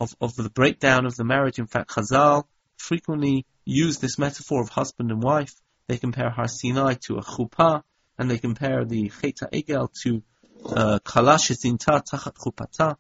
of 0.00 0.14
of 0.20 0.34
the 0.36 0.50
breakdown 0.50 1.06
of 1.06 1.16
the 1.16 1.24
marriage. 1.24 1.58
In 1.58 1.66
fact, 1.66 1.90
Chazal 1.90 2.44
frequently 2.76 3.46
use 3.64 3.98
this 3.98 4.18
metaphor 4.18 4.60
of 4.60 4.68
husband 4.68 5.10
and 5.10 5.22
wife. 5.22 5.54
They 5.88 5.98
compare 5.98 6.30
Har 6.30 6.48
Sinai 6.48 6.94
to 7.06 7.16
a 7.16 7.22
chuppah, 7.22 7.82
and 8.18 8.30
they 8.30 8.38
compare 8.38 8.84
the 8.84 9.10
Cheta 9.10 9.48
Egel 9.52 9.92
to 10.02 10.22
uh, 10.66 10.98
Kala 11.00 11.36
Shezinta 11.36 12.02
Tachat 12.04 12.34
Chupata. 12.36 12.96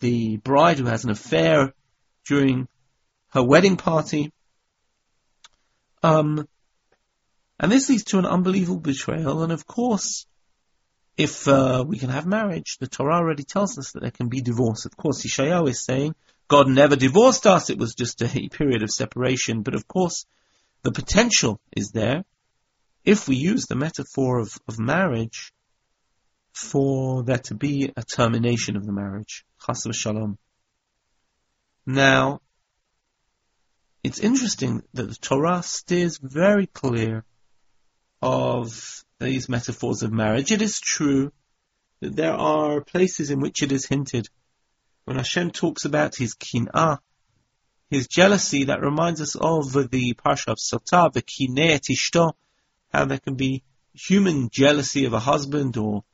the 0.00 0.36
bride 0.38 0.78
who 0.78 0.86
has 0.86 1.04
an 1.04 1.10
affair 1.10 1.72
during 2.26 2.68
her 3.30 3.42
wedding 3.42 3.76
party. 3.76 4.32
Um, 6.02 6.46
and 7.58 7.72
this 7.72 7.88
leads 7.88 8.04
to 8.04 8.18
an 8.18 8.26
unbelievable 8.26 8.80
betrayal. 8.80 9.42
And 9.42 9.52
of 9.52 9.66
course, 9.66 10.26
if 11.16 11.48
uh, 11.48 11.84
we 11.86 11.98
can 11.98 12.10
have 12.10 12.26
marriage, 12.26 12.76
the 12.78 12.86
Torah 12.86 13.16
already 13.16 13.44
tells 13.44 13.78
us 13.78 13.92
that 13.92 14.00
there 14.00 14.10
can 14.10 14.28
be 14.28 14.42
divorce. 14.42 14.84
Of 14.84 14.96
course, 14.96 15.24
Yeshayahu 15.24 15.68
is 15.70 15.82
saying 15.82 16.14
God 16.48 16.68
never 16.68 16.96
divorced 16.96 17.46
us; 17.46 17.70
it 17.70 17.78
was 17.78 17.94
just 17.94 18.22
a 18.22 18.48
period 18.52 18.82
of 18.82 18.90
separation. 18.90 19.62
But 19.62 19.74
of 19.74 19.88
course, 19.88 20.26
the 20.82 20.92
potential 20.92 21.60
is 21.74 21.90
there 21.90 22.24
if 23.04 23.28
we 23.28 23.36
use 23.36 23.66
the 23.66 23.76
metaphor 23.76 24.40
of, 24.40 24.58
of 24.68 24.78
marriage 24.78 25.52
for 26.52 27.22
there 27.22 27.38
to 27.38 27.54
be 27.54 27.92
a 27.96 28.02
termination 28.02 28.76
of 28.76 28.84
the 28.84 28.92
marriage. 28.92 29.44
Chas 29.64 29.86
v'shalom. 29.86 30.36
Now, 31.86 32.40
it's 34.02 34.18
interesting 34.18 34.82
that 34.94 35.08
the 35.08 35.14
Torah 35.14 35.62
steers 35.62 36.18
very 36.20 36.66
clear 36.66 37.24
of 38.22 39.04
these 39.18 39.48
metaphors 39.48 40.02
of 40.02 40.12
marriage. 40.12 40.52
It 40.52 40.62
is 40.62 40.80
true 40.80 41.32
that 42.00 42.16
there 42.16 42.34
are 42.34 42.80
places 42.82 43.30
in 43.30 43.40
which 43.40 43.62
it 43.62 43.72
is 43.72 43.86
hinted. 43.86 44.28
When 45.04 45.16
Hashem 45.16 45.52
talks 45.52 45.84
about 45.84 46.16
his 46.16 46.34
kin'ah, 46.34 46.98
his 47.90 48.08
jealousy, 48.08 48.64
that 48.64 48.82
reminds 48.82 49.20
us 49.20 49.36
of 49.36 49.72
the 49.72 50.14
Parsha 50.14 50.48
of 50.48 50.58
Sotah, 50.58 51.12
the 51.12 51.22
kineh 51.22 51.80
ishto, 51.90 52.32
how 52.92 53.04
there 53.04 53.18
can 53.18 53.34
be 53.34 53.62
human 53.94 54.50
jealousy 54.50 55.04
of 55.04 55.12
a 55.12 55.20
husband 55.20 55.76
or 55.76 56.04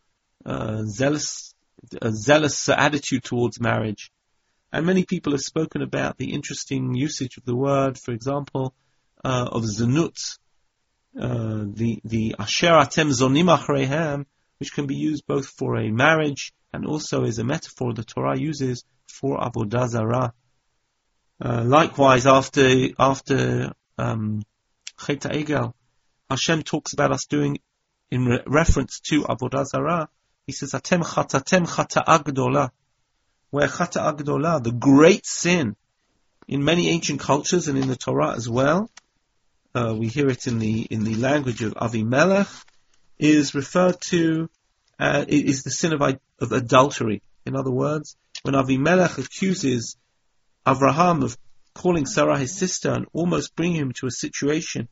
zealous, 0.84 1.54
a 2.00 2.12
zealous 2.12 2.68
attitude 2.68 3.24
towards 3.24 3.60
marriage. 3.60 4.12
And 4.72 4.86
many 4.86 5.04
people 5.04 5.32
have 5.32 5.40
spoken 5.40 5.82
about 5.82 6.16
the 6.16 6.32
interesting 6.32 6.94
usage 6.94 7.36
of 7.36 7.44
the 7.44 7.56
word, 7.56 7.98
for 7.98 8.12
example, 8.12 8.74
uh, 9.24 9.48
of 9.52 9.64
zanut, 9.64 10.38
uh, 11.18 11.64
the 11.66 12.00
the 12.04 12.34
asher 12.38 12.68
atem 12.68 13.10
zonim 13.10 13.54
achreihem, 13.54 14.24
which 14.58 14.72
can 14.72 14.86
be 14.86 14.96
used 14.96 15.26
both 15.26 15.46
for 15.46 15.76
a 15.76 15.90
marriage 15.90 16.52
and 16.72 16.86
also 16.86 17.24
as 17.24 17.38
a 17.38 17.44
metaphor 17.44 17.92
the 17.92 18.04
Torah 18.04 18.38
uses 18.38 18.84
for 19.06 19.38
avodah 19.38 19.88
zarah. 19.88 20.32
Uh, 21.44 21.64
likewise, 21.64 22.26
after 22.26 22.88
after 22.98 23.72
um, 23.98 24.42
Chet 25.04 25.20
Egel, 25.20 25.74
Hashem 26.30 26.62
talks 26.62 26.92
about 26.92 27.12
us 27.12 27.26
doing 27.26 27.58
in 28.10 28.24
re- 28.24 28.42
reference 28.46 29.00
to 29.00 29.22
avodah 29.22 29.66
zarah. 29.66 30.08
He 30.46 30.52
says, 30.52 30.72
"Atem 30.72 31.02
chatatem 31.02 31.66
chata 31.66 32.04
agdola," 32.04 32.70
where 33.50 33.68
chata 33.68 34.14
agdola, 34.14 34.62
the 34.62 34.72
great 34.72 35.26
sin, 35.26 35.76
in 36.48 36.64
many 36.64 36.88
ancient 36.88 37.20
cultures 37.20 37.68
and 37.68 37.78
in 37.78 37.88
the 37.88 37.96
Torah 37.96 38.34
as 38.34 38.48
well, 38.48 38.90
uh, 39.74 39.94
we 39.96 40.08
hear 40.08 40.28
it 40.28 40.46
in 40.46 40.58
the 40.58 40.82
in 40.82 41.04
the 41.04 41.14
language 41.14 41.62
of 41.62 41.74
Avimelech, 41.74 42.64
is 43.18 43.54
referred 43.54 44.00
to 44.08 44.50
uh, 44.98 45.24
is 45.28 45.62
the 45.62 45.70
sin 45.70 45.92
of, 45.92 46.02
of 46.40 46.52
adultery. 46.52 47.22
In 47.46 47.56
other 47.56 47.70
words, 47.70 48.16
when 48.42 48.54
Avimelech 48.54 49.18
accuses 49.18 49.96
Avraham 50.66 51.24
of 51.24 51.36
calling 51.74 52.06
Sarah 52.06 52.38
his 52.38 52.56
sister 52.56 52.90
and 52.90 53.06
almost 53.12 53.56
bringing 53.56 53.76
him 53.76 53.92
to 53.92 54.06
a 54.06 54.10
situation 54.10 54.88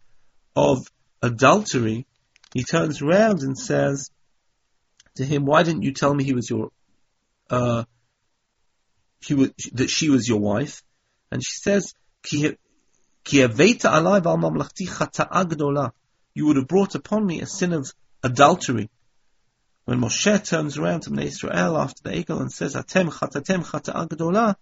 of 0.56 0.78
adultery, 1.22 2.06
he 2.54 2.64
turns 2.64 3.02
around 3.02 3.42
and 3.42 3.58
says 3.58 4.10
to 5.16 5.24
him, 5.24 5.44
"Why 5.44 5.62
didn't 5.62 5.82
you 5.82 5.92
tell 5.92 6.14
me 6.14 6.24
he 6.24 6.34
was 6.34 6.48
your 6.48 6.70
uh, 7.50 7.84
he 9.20 9.34
was, 9.34 9.50
that 9.74 9.90
she 9.90 10.08
was 10.08 10.26
your 10.26 10.40
wife?" 10.40 10.82
And 11.30 11.44
she 11.44 11.60
says, 11.60 11.94
you 16.34 16.46
would 16.46 16.56
have 16.56 16.68
brought 16.68 16.94
upon 16.94 17.26
me 17.26 17.40
a 17.40 17.46
sin 17.46 17.72
of 17.72 17.92
adultery. 18.22 18.90
When 19.84 20.00
Moshe 20.00 20.48
turns 20.48 20.78
around 20.78 21.02
to 21.02 21.10
Bnei 21.10 21.24
Israel 21.24 21.76
after 21.76 22.02
the 22.02 22.10
Egel 22.10 22.40
and 22.40 22.52
says, 22.52 22.74
Atem 22.74 23.10
chatatem 23.10 23.64
chata 23.64 24.56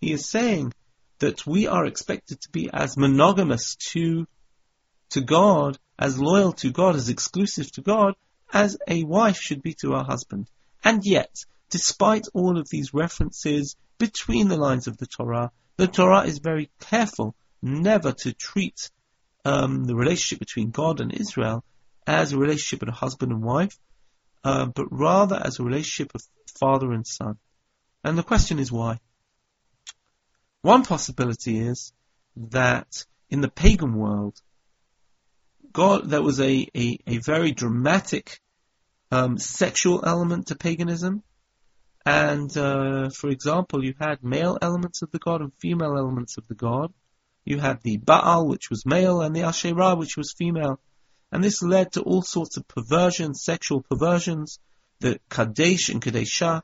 he 0.00 0.12
is 0.12 0.28
saying 0.28 0.72
that 1.18 1.46
we 1.46 1.66
are 1.66 1.86
expected 1.86 2.40
to 2.40 2.50
be 2.50 2.70
as 2.72 2.96
monogamous 2.96 3.74
to, 3.92 4.26
to 5.10 5.20
God, 5.20 5.78
as 5.98 6.20
loyal 6.20 6.52
to 6.52 6.70
God, 6.70 6.94
as 6.94 7.08
exclusive 7.08 7.72
to 7.72 7.82
God, 7.82 8.14
as 8.52 8.78
a 8.86 9.02
wife 9.02 9.38
should 9.40 9.62
be 9.62 9.74
to 9.80 9.92
her 9.92 10.04
husband. 10.04 10.48
And 10.84 11.04
yet, 11.04 11.34
despite 11.70 12.28
all 12.32 12.58
of 12.58 12.68
these 12.68 12.94
references 12.94 13.76
between 13.98 14.48
the 14.48 14.56
lines 14.56 14.86
of 14.86 14.96
the 14.98 15.06
Torah, 15.06 15.50
the 15.76 15.88
Torah 15.88 16.22
is 16.22 16.38
very 16.38 16.70
careful 16.80 17.34
never 17.62 18.12
to 18.12 18.32
treat 18.32 18.90
um, 19.44 19.84
the 19.84 19.94
relationship 19.94 20.38
between 20.38 20.70
God 20.70 21.00
and 21.00 21.12
Israel 21.12 21.64
as 22.06 22.32
a 22.32 22.38
relationship 22.38 22.86
of 22.86 22.94
husband 22.94 23.32
and 23.32 23.42
wife, 23.42 23.78
uh, 24.44 24.66
but 24.66 24.86
rather 24.90 25.36
as 25.36 25.58
a 25.58 25.64
relationship 25.64 26.14
of 26.14 26.22
father 26.58 26.92
and 26.92 27.06
son. 27.06 27.38
And 28.04 28.16
the 28.16 28.22
question 28.22 28.58
is 28.58 28.72
why? 28.72 29.00
One 30.62 30.84
possibility 30.84 31.58
is 31.58 31.92
that 32.36 33.04
in 33.30 33.40
the 33.40 33.50
pagan 33.50 33.94
world, 33.94 34.40
God, 35.72 36.08
there 36.08 36.22
was 36.22 36.40
a, 36.40 36.66
a, 36.76 36.98
a 37.06 37.18
very 37.18 37.52
dramatic 37.52 38.40
um, 39.10 39.38
sexual 39.38 40.04
element 40.04 40.48
to 40.48 40.56
paganism. 40.56 41.22
And, 42.04 42.56
uh, 42.56 43.10
for 43.10 43.28
example, 43.28 43.84
you 43.84 43.94
had 44.00 44.24
male 44.24 44.56
elements 44.62 45.02
of 45.02 45.10
the 45.10 45.18
god 45.18 45.42
and 45.42 45.52
female 45.58 45.96
elements 45.96 46.38
of 46.38 46.48
the 46.48 46.54
god. 46.54 46.92
You 47.48 47.58
had 47.58 47.80
the 47.80 47.96
Baal, 47.96 48.46
which 48.46 48.68
was 48.68 48.84
male, 48.84 49.22
and 49.22 49.34
the 49.34 49.44
Asherah, 49.44 49.94
which 49.96 50.18
was 50.18 50.34
female. 50.36 50.78
And 51.32 51.42
this 51.42 51.62
led 51.62 51.92
to 51.92 52.02
all 52.02 52.20
sorts 52.20 52.58
of 52.58 52.68
perversions, 52.68 53.42
sexual 53.42 53.80
perversions, 53.80 54.58
the 55.00 55.18
Kadesh 55.30 55.88
and 55.88 56.02
Kadeshah. 56.02 56.60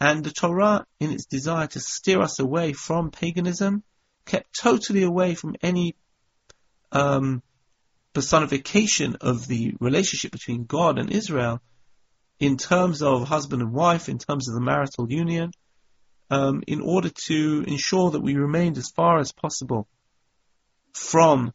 And 0.00 0.22
the 0.22 0.30
Torah, 0.30 0.86
in 1.00 1.10
its 1.10 1.26
desire 1.26 1.66
to 1.66 1.80
steer 1.80 2.20
us 2.20 2.38
away 2.38 2.72
from 2.72 3.10
paganism, 3.10 3.82
kept 4.26 4.56
totally 4.56 5.02
away 5.02 5.34
from 5.34 5.56
any 5.60 5.96
um, 6.92 7.42
personification 8.12 9.16
of 9.20 9.48
the 9.48 9.74
relationship 9.80 10.30
between 10.30 10.66
God 10.66 11.00
and 11.00 11.10
Israel 11.10 11.60
in 12.38 12.58
terms 12.58 13.02
of 13.02 13.26
husband 13.26 13.60
and 13.60 13.72
wife, 13.72 14.08
in 14.08 14.18
terms 14.18 14.48
of 14.48 14.54
the 14.54 14.60
marital 14.60 15.10
union, 15.10 15.50
um, 16.30 16.62
in 16.66 16.80
order 16.80 17.10
to 17.26 17.64
ensure 17.66 18.10
that 18.10 18.20
we 18.20 18.36
remained 18.36 18.78
as 18.78 18.90
far 18.90 19.18
as 19.18 19.32
possible 19.32 19.88
from 20.94 21.52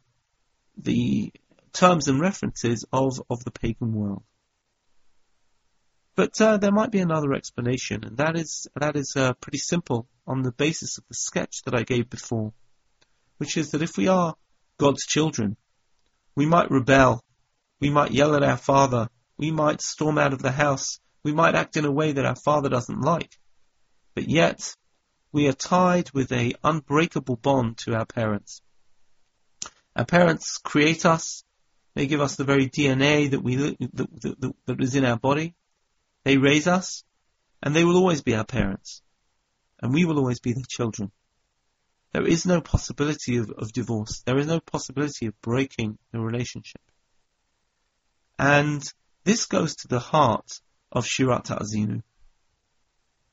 the 0.78 1.32
terms 1.74 2.08
and 2.08 2.20
references 2.20 2.86
of, 2.92 3.22
of 3.30 3.44
the 3.44 3.52
pagan 3.52 3.94
world. 3.94 4.24
But 6.16 6.40
uh, 6.40 6.58
there 6.58 6.72
might 6.72 6.92
be 6.92 7.00
another 7.00 7.34
explanation, 7.34 8.06
and 8.06 8.18
that 8.18 8.38
is 8.38 8.68
that 8.80 8.96
is 8.96 9.14
uh, 9.18 9.34
pretty 9.34 9.58
simple 9.58 10.08
on 10.26 10.44
the 10.44 10.54
basis 10.54 10.98
of 10.98 11.04
the 11.10 11.14
sketch 11.14 11.64
that 11.66 11.76
I 11.76 11.84
gave 11.84 12.10
before, 12.10 12.54
which 13.38 13.58
is 13.58 13.72
that 13.72 13.82
if 13.82 13.98
we 13.98 14.08
are 14.08 14.36
God's 14.78 15.06
children, 15.06 15.58
we 16.34 16.46
might 16.46 16.72
rebel, 16.72 17.22
we 17.82 17.90
might 17.90 18.12
yell 18.12 18.34
at 18.34 18.44
our 18.44 18.56
father, 18.56 19.10
we 19.38 19.52
might 19.52 19.82
storm 19.82 20.18
out 20.18 20.32
of 20.32 20.42
the 20.42 20.52
house, 20.52 21.00
we 21.24 21.34
might 21.34 21.56
act 21.56 21.76
in 21.76 21.84
a 21.84 21.92
way 21.92 22.14
that 22.14 22.26
our 22.26 22.38
father 22.38 22.70
doesn't 22.70 23.02
like, 23.02 23.38
but 24.16 24.28
yet 24.28 24.76
we 25.32 25.48
are 25.48 25.54
tied 25.54 26.10
with 26.12 26.32
a 26.32 26.54
unbreakable 26.64 27.36
bond 27.36 27.78
to 27.80 27.94
our 27.94 28.06
parents. 28.06 28.62
Our 29.96 30.06
parents 30.06 30.58
create 30.58 31.06
us. 31.06 31.44
They 31.94 32.08
give 32.08 32.22
us 32.22 32.36
the 32.36 32.44
very 32.44 32.68
DNA 32.68 33.32
that 33.32 33.44
we 33.44 33.56
that, 33.56 33.78
that, 33.94 34.54
that 34.66 34.82
is 34.82 34.96
in 34.96 35.06
our 35.06 35.18
body. 35.18 35.54
They 36.24 36.38
raise 36.38 36.68
us, 36.68 37.04
and 37.62 37.76
they 37.76 37.84
will 37.84 37.98
always 37.98 38.22
be 38.22 38.36
our 38.36 38.46
parents, 38.46 39.02
and 39.82 39.94
we 39.94 40.06
will 40.06 40.18
always 40.18 40.40
be 40.40 40.54
their 40.54 40.64
children. 40.68 41.12
There 42.14 42.26
is 42.26 42.46
no 42.46 42.62
possibility 42.62 43.38
of, 43.38 43.52
of 43.52 43.74
divorce. 43.74 44.22
There 44.26 44.38
is 44.38 44.48
no 44.48 44.62
possibility 44.62 45.28
of 45.28 45.40
breaking 45.42 45.98
the 46.12 46.20
relationship. 46.20 46.82
And 48.40 48.82
this 49.26 49.46
goes 49.46 49.76
to 49.78 49.90
the 49.90 50.00
heart 50.00 50.62
of 50.92 51.06
Shirat 51.06 51.48
Azinu. 51.48 52.04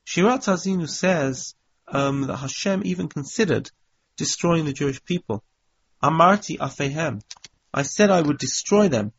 Shirat 0.05 0.47
Azinu 0.47 0.89
says 0.89 1.55
um, 1.87 2.27
that 2.27 2.37
Hashem 2.37 2.81
even 2.85 3.07
considered 3.07 3.71
destroying 4.17 4.65
the 4.65 4.73
Jewish 4.73 5.03
people. 5.03 5.43
Amarti 6.01 6.57
afehem. 6.57 7.21
I 7.73 7.83
said 7.83 8.11
I 8.11 8.21
would 8.21 8.37
destroy 8.37 8.89
them. 8.89 9.13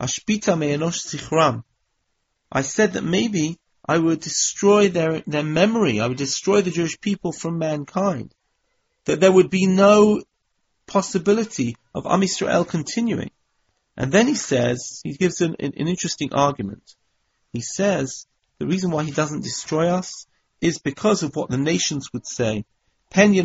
Ashpita 0.00 0.58
me'enosh 0.58 1.06
zichram. 1.06 1.64
I 2.50 2.62
said 2.62 2.94
that 2.94 3.04
maybe 3.04 3.58
I 3.86 3.98
would 3.98 4.20
destroy 4.20 4.88
their, 4.88 5.22
their 5.26 5.42
memory. 5.42 6.00
I 6.00 6.06
would 6.06 6.16
destroy 6.16 6.62
the 6.62 6.70
Jewish 6.70 7.00
people 7.00 7.32
from 7.32 7.58
mankind. 7.58 8.34
That 9.04 9.20
there 9.20 9.32
would 9.32 9.50
be 9.50 9.66
no 9.66 10.22
possibility 10.86 11.76
of 11.94 12.06
Am 12.06 12.20
Yisrael 12.20 12.66
continuing. 12.66 13.30
And 13.96 14.12
then 14.12 14.26
he 14.26 14.34
says, 14.34 15.00
he 15.04 15.14
gives 15.14 15.40
an, 15.40 15.56
an 15.58 15.72
interesting 15.72 16.32
argument. 16.32 16.94
He 17.52 17.60
says 17.60 18.26
the 18.58 18.66
reason 18.66 18.90
why 18.90 19.04
he 19.04 19.10
doesn't 19.10 19.42
destroy 19.42 19.88
us 19.88 20.26
is 20.60 20.78
because 20.78 21.22
of 21.22 21.36
what 21.36 21.50
the 21.50 21.58
nations 21.58 22.12
would 22.12 22.26
say. 22.26 22.64
He 23.14 23.42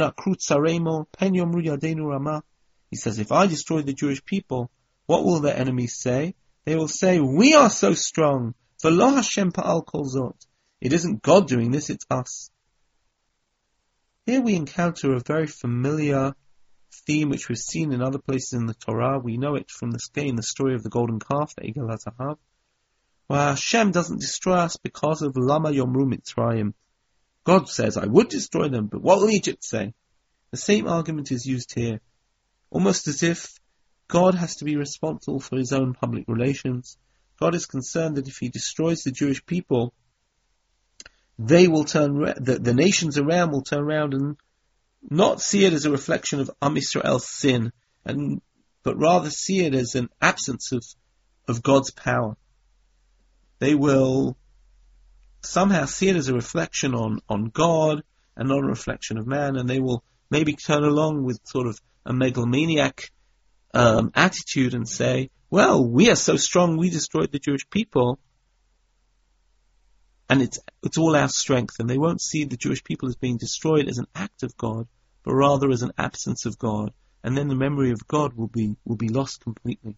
says, 2.97 3.19
if 3.19 3.31
I 3.31 3.47
destroy 3.47 3.81
the 3.81 3.93
Jewish 3.93 4.25
people, 4.25 4.69
what 5.05 5.23
will 5.23 5.39
their 5.39 5.55
enemies 5.55 5.99
say? 5.99 6.35
They 6.65 6.75
will 6.75 6.87
say, 6.87 7.19
we 7.19 7.53
are 7.53 7.69
so 7.69 7.93
strong. 7.93 8.55
It 8.83 10.13
isn't 10.81 11.21
God 11.21 11.47
doing 11.47 11.71
this, 11.71 11.89
it's 11.89 12.05
us. 12.09 12.49
Here 14.25 14.41
we 14.41 14.55
encounter 14.55 15.13
a 15.13 15.19
very 15.19 15.47
familiar 15.47 16.33
theme 17.05 17.29
which 17.29 17.49
we've 17.49 17.57
seen 17.57 17.91
in 17.91 18.01
other 18.01 18.19
places 18.19 18.53
in 18.53 18.67
the 18.67 18.73
Torah. 18.73 19.19
We 19.19 19.37
know 19.37 19.55
it 19.55 19.69
from 19.69 19.91
the 19.91 19.99
the 20.15 20.43
story 20.43 20.75
of 20.75 20.83
the 20.83 20.89
golden 20.89 21.19
calf, 21.19 21.53
the 21.55 21.63
Egel 21.63 21.89
HaZahav, 21.89 22.37
where 23.27 23.39
Hashem 23.39 23.91
doesn't 23.91 24.21
destroy 24.21 24.55
us 24.55 24.77
because 24.77 25.21
of 25.21 25.37
Lama 25.37 25.69
Yomru 25.69 26.05
Mitzrayim. 26.05 26.73
God 27.43 27.69
says, 27.69 27.97
I 27.97 28.05
would 28.05 28.29
destroy 28.29 28.69
them, 28.69 28.87
but 28.87 29.01
what 29.01 29.19
will 29.19 29.29
Egypt 29.29 29.63
say? 29.63 29.93
The 30.51 30.57
same 30.57 30.87
argument 30.87 31.31
is 31.31 31.45
used 31.45 31.73
here, 31.73 31.99
almost 32.69 33.07
as 33.07 33.23
if 33.23 33.59
God 34.07 34.35
has 34.35 34.57
to 34.57 34.65
be 34.65 34.75
responsible 34.75 35.39
for 35.39 35.57
his 35.57 35.73
own 35.73 35.93
public 35.93 36.25
relations. 36.27 36.97
God 37.39 37.55
is 37.55 37.65
concerned 37.65 38.17
that 38.17 38.27
if 38.27 38.37
he 38.37 38.49
destroys 38.49 39.01
the 39.01 39.11
Jewish 39.11 39.45
people, 39.45 39.93
they 41.39 41.67
will 41.67 41.83
turn, 41.83 42.19
the, 42.19 42.59
the 42.61 42.73
nations 42.73 43.17
around 43.17 43.51
will 43.51 43.63
turn 43.63 43.79
around 43.79 44.13
and 44.13 44.37
not 45.09 45.41
see 45.41 45.65
it 45.65 45.73
as 45.73 45.85
a 45.85 45.91
reflection 45.91 46.39
of 46.39 46.51
Am 46.61 46.75
Yisrael's 46.75 47.27
sin, 47.27 47.73
and, 48.05 48.41
but 48.83 48.97
rather 48.97 49.29
see 49.29 49.65
it 49.65 49.73
as 49.73 49.95
an 49.95 50.09
absence 50.21 50.71
of, 50.71 50.85
of 51.47 51.63
God's 51.63 51.91
power. 51.91 52.37
They 53.63 53.75
will 53.75 54.35
somehow 55.41 55.85
see 55.85 56.09
it 56.09 56.17
as 56.17 56.27
a 56.27 56.33
reflection 56.33 56.93
on, 56.93 57.21
on 57.29 57.45
God 57.45 58.03
and 58.35 58.49
not 58.49 58.59
a 58.59 58.67
reflection 58.67 59.17
of 59.17 59.25
man, 59.25 59.55
and 59.55 59.69
they 59.69 59.79
will 59.79 60.03
maybe 60.29 60.51
turn 60.51 60.83
along 60.83 61.23
with 61.23 61.39
sort 61.45 61.67
of 61.67 61.79
a 62.05 62.11
megalomaniac 62.11 63.09
um, 63.73 64.11
attitude 64.15 64.73
and 64.73 64.85
say, 64.85 65.29
well, 65.49 65.81
we 65.81 66.09
are 66.09 66.17
so 66.17 66.35
strong, 66.35 66.75
we 66.75 66.89
destroyed 66.89 67.31
the 67.31 67.39
Jewish 67.39 67.69
people, 67.69 68.19
and 70.29 70.41
it's 70.41 70.59
it's 70.81 70.97
all 70.97 71.15
our 71.15 71.29
strength, 71.29 71.75
and 71.79 71.89
they 71.89 71.97
won't 71.97 72.21
see 72.21 72.43
the 72.43 72.57
Jewish 72.57 72.83
people 72.83 73.07
as 73.07 73.15
being 73.15 73.37
destroyed 73.37 73.87
as 73.87 73.97
an 73.97 74.07
act 74.13 74.43
of 74.43 74.57
God, 74.57 74.89
but 75.23 75.35
rather 75.35 75.69
as 75.69 75.83
an 75.83 75.93
absence 75.97 76.45
of 76.45 76.59
God, 76.59 76.91
and 77.23 77.37
then 77.37 77.47
the 77.47 77.55
memory 77.55 77.91
of 77.91 78.09
God 78.09 78.33
will 78.33 78.47
be 78.49 78.75
will 78.83 78.97
be 78.97 79.07
lost 79.07 79.39
completely. 79.39 79.95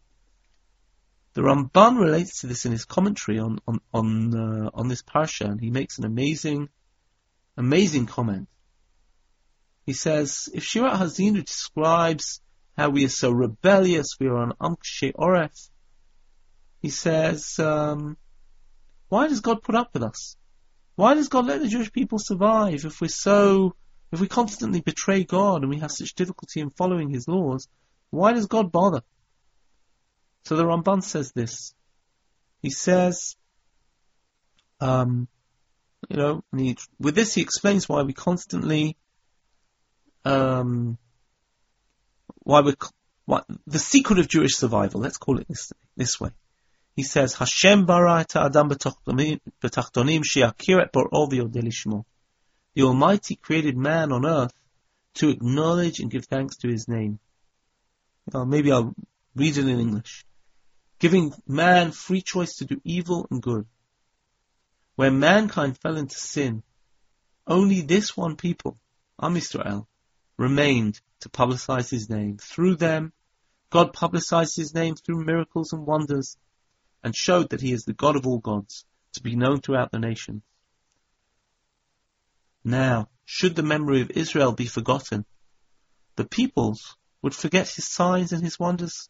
The 1.36 1.42
Ramban 1.42 2.00
relates 2.00 2.40
to 2.40 2.48
this 2.48 2.66
in 2.66 2.72
his 2.72 2.86
commentary 2.86 3.40
on 3.40 3.60
on 3.68 3.82
on, 3.94 4.34
uh, 4.34 4.70
on 4.74 4.88
this 4.88 5.04
parsha, 5.04 5.46
and 5.46 5.60
he 5.60 5.70
makes 5.70 5.98
an 5.98 6.06
amazing, 6.06 6.70
amazing 7.58 8.06
comment. 8.06 8.48
He 9.86 9.92
says, 9.92 10.50
if 10.54 10.64
Shirat 10.64 10.96
Ha'azinu 10.96 11.46
describes 11.46 12.42
how 12.78 12.90
we 12.90 13.04
are 13.04 13.10
so 13.10 13.32
rebellious, 13.32 14.16
we 14.18 14.28
are 14.28 14.38
on 14.38 14.54
Am 14.62 14.78
Kshe 14.78 15.12
Oref, 15.14 15.70
he 16.82 16.90
says, 16.90 17.60
um, 17.60 18.16
why 19.10 19.28
does 19.28 19.42
God 19.42 19.62
put 19.62 19.76
up 19.76 19.90
with 19.94 20.04
us? 20.04 20.38
Why 20.96 21.16
does 21.16 21.28
God 21.28 21.48
let 21.48 21.60
the 21.60 21.68
Jewish 21.68 21.92
people 21.92 22.18
survive 22.18 22.86
if 22.86 23.02
we're 23.02 23.10
so, 23.10 23.76
if 24.14 24.22
we 24.22 24.30
constantly 24.30 24.80
betray 24.80 25.26
God 25.26 25.64
and 25.64 25.70
we 25.70 25.80
have 25.80 25.92
such 25.92 26.16
difficulty 26.16 26.62
in 26.62 26.70
following 26.70 27.10
His 27.10 27.28
laws? 27.28 27.68
Why 28.10 28.32
does 28.32 28.48
God 28.48 28.72
bother? 28.72 29.02
So 30.46 30.56
the 30.56 30.64
Ramban 30.64 31.04
says 31.04 31.32
this. 31.32 31.74
He 32.62 32.70
says, 32.70 33.36
um, 34.80 35.28
you 36.10 36.18
know, 36.18 36.44
he, 36.56 36.78
with 37.00 37.16
this 37.16 37.34
he 37.34 37.42
explains 37.42 37.90
why 37.90 38.04
we 38.04 38.14
constantly, 38.14 38.96
um, 40.24 40.98
why 42.44 42.62
we, 42.62 42.76
what 43.26 43.46
the 43.66 43.80
secret 43.80 44.20
of 44.20 44.28
Jewish 44.28 44.56
survival. 44.56 45.02
Let's 45.02 45.18
call 45.18 45.40
it 45.40 45.48
this 45.48 45.74
this 45.98 46.20
way. 46.20 46.30
He 46.96 47.04
says, 47.04 47.34
Hashem 47.34 47.86
bara 47.86 48.20
et 48.22 48.36
adam 48.36 48.70
betachtonim 48.70 50.24
she'akir 50.24 50.82
et 50.82 50.94
bor'o 50.94 52.06
The 52.76 52.84
Almighty 52.84 53.36
created 53.36 53.78
man 53.78 54.12
on 54.12 54.26
earth 54.26 54.54
to 55.16 55.30
acknowledge 55.30 56.00
and 56.00 56.12
give 56.12 56.26
thanks 56.26 56.58
to 56.58 56.68
His 56.68 56.88
name. 56.88 57.20
Maybe 58.34 58.72
I'll 58.72 58.96
read 59.36 59.58
it 59.58 59.68
in 59.68 59.80
English. 59.80 60.26
Giving 61.00 61.34
man 61.48 61.92
free 61.92 62.22
choice 62.22 62.56
to 62.58 62.66
do 62.66 62.82
evil 62.84 63.28
and 63.30 63.42
good. 63.42 63.68
When 64.96 65.20
mankind 65.20 65.78
fell 65.78 65.98
into 65.98 66.18
sin, 66.18 66.64
only 67.48 67.82
this 67.82 68.16
one 68.16 68.38
people, 68.38 68.80
Am 69.22 69.36
Yisrael, 69.36 69.88
remained 70.38 71.02
to 71.20 71.30
publicize 71.30 71.90
His 71.90 72.10
name. 72.10 72.38
Through 72.38 72.78
them, 72.78 73.14
God 73.70 73.94
publicized 73.94 74.56
His 74.56 74.74
name 74.74 74.96
through 74.96 75.26
miracles 75.26 75.74
and 75.74 75.86
wonders 75.86 76.38
and 77.06 77.16
showed 77.16 77.52
that 77.52 77.62
he 77.62 77.72
is 77.72 77.86
the 77.86 77.94
God 77.94 78.16
of 78.16 78.26
all 78.26 78.40
gods, 78.40 78.84
to 79.14 79.22
be 79.22 79.36
known 79.36 79.62
throughout 79.62 79.92
the 79.92 80.00
nations. 80.00 80.42
Now, 82.64 83.10
should 83.26 83.56
the 83.56 83.62
memory 83.62 84.02
of 84.02 84.10
Israel 84.10 84.54
be 84.54 84.66
forgotten, 84.66 85.24
the 86.16 86.26
peoples 86.26 86.98
would 87.22 87.36
forget 87.36 87.70
his 87.70 87.88
signs 87.88 88.32
and 88.32 88.44
his 88.44 88.58
wonders 88.58 89.08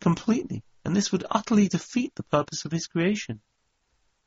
completely, 0.00 0.64
and 0.84 0.96
this 0.96 1.12
would 1.12 1.24
utterly 1.30 1.68
defeat 1.68 2.14
the 2.14 2.22
purpose 2.22 2.64
of 2.64 2.72
his 2.72 2.86
creation. 2.86 3.40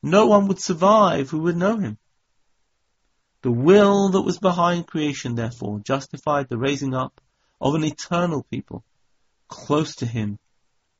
No 0.01 0.27
one 0.27 0.47
would 0.47 0.59
survive 0.59 1.29
who 1.29 1.39
would 1.39 1.57
know 1.57 1.77
him. 1.77 1.97
The 3.41 3.51
will 3.51 4.09
that 4.09 4.21
was 4.21 4.39
behind 4.39 4.87
creation, 4.87 5.35
therefore, 5.35 5.79
justified 5.79 6.47
the 6.47 6.57
raising 6.57 6.93
up 6.93 7.19
of 7.59 7.75
an 7.75 7.83
eternal 7.83 8.43
people, 8.43 8.83
close 9.47 9.95
to 9.95 10.05
him, 10.05 10.39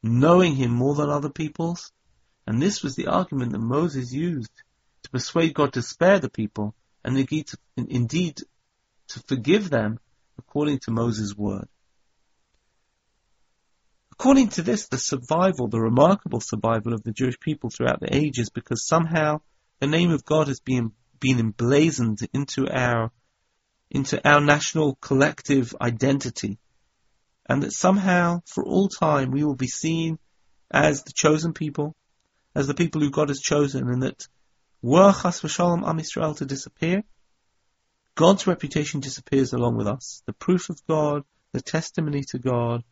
knowing 0.02 0.56
him 0.56 0.72
more 0.72 0.96
than 0.96 1.10
other 1.10 1.30
peoples, 1.30 1.92
and 2.46 2.62
this 2.62 2.84
was 2.84 2.96
the 2.96 3.08
argument 3.08 3.54
that 3.54 3.60
Moses 3.60 4.12
used 4.12 4.52
to 5.04 5.10
persuade 5.10 5.54
God 5.54 5.74
to 5.74 5.82
spare 5.82 6.20
the 6.20 6.30
people 6.30 6.76
and 7.04 7.18
indeed 7.18 8.38
to, 9.08 9.20
forgive 9.28 9.70
them 9.70 10.00
according 10.38 10.80
to 10.80 10.92
Moses' 10.92 11.36
word. 11.38 11.68
According 14.14 14.50
to 14.50 14.62
this, 14.62 14.88
the 14.88 14.98
survival, 14.98 15.68
the 15.68 15.82
remarkable 15.82 16.40
survival 16.40 16.94
of 16.94 17.04
the 17.04 17.12
Jewish 17.12 17.40
people 17.40 17.70
throughout 17.70 18.00
the 18.00 18.16
ages, 18.16 18.50
because 18.50 18.86
somehow 18.86 19.42
the 19.80 19.88
name 19.88 20.12
of 20.12 20.24
God 20.24 20.48
has 20.48 20.60
been, 20.60 20.92
been 21.20 21.40
emblazoned 21.40 22.20
into 22.32 22.70
our, 22.70 23.12
into 23.90 24.26
our 24.28 24.40
national 24.40 24.96
collective 25.02 25.76
identity 25.82 26.60
and 27.48 27.64
that 27.64 27.74
somehow, 27.74 28.42
for 28.46 28.64
all 28.64 28.88
time, 28.88 29.32
we 29.32 29.44
will 29.44 29.56
be 29.56 29.68
seen 29.68 30.20
as 30.72 31.04
the 31.04 31.12
chosen 31.12 31.54
people, 31.54 31.96
as 32.56 32.68
the 32.68 32.74
people 32.74 33.02
who 33.02 33.10
God 33.10 33.30
has 33.30 33.42
chosen, 33.42 33.88
and 33.90 34.04
that 34.04 34.28
were 34.82 35.12
Chas 35.12 35.42
v'Shalom 35.42 35.88
Am 35.88 35.98
Yisrael 35.98 36.38
to 36.38 36.46
disappear, 36.46 37.04
God's 38.16 38.48
reputation 38.48 39.00
disappears 39.00 39.54
along 39.54 39.76
with 39.76 39.88
us. 39.88 40.22
The 40.28 40.34
proof 40.34 40.70
of 40.70 40.80
God, 40.88 41.24
the 41.52 41.62
testimony 41.62 42.24
to 42.30 42.40
God, 42.40 42.84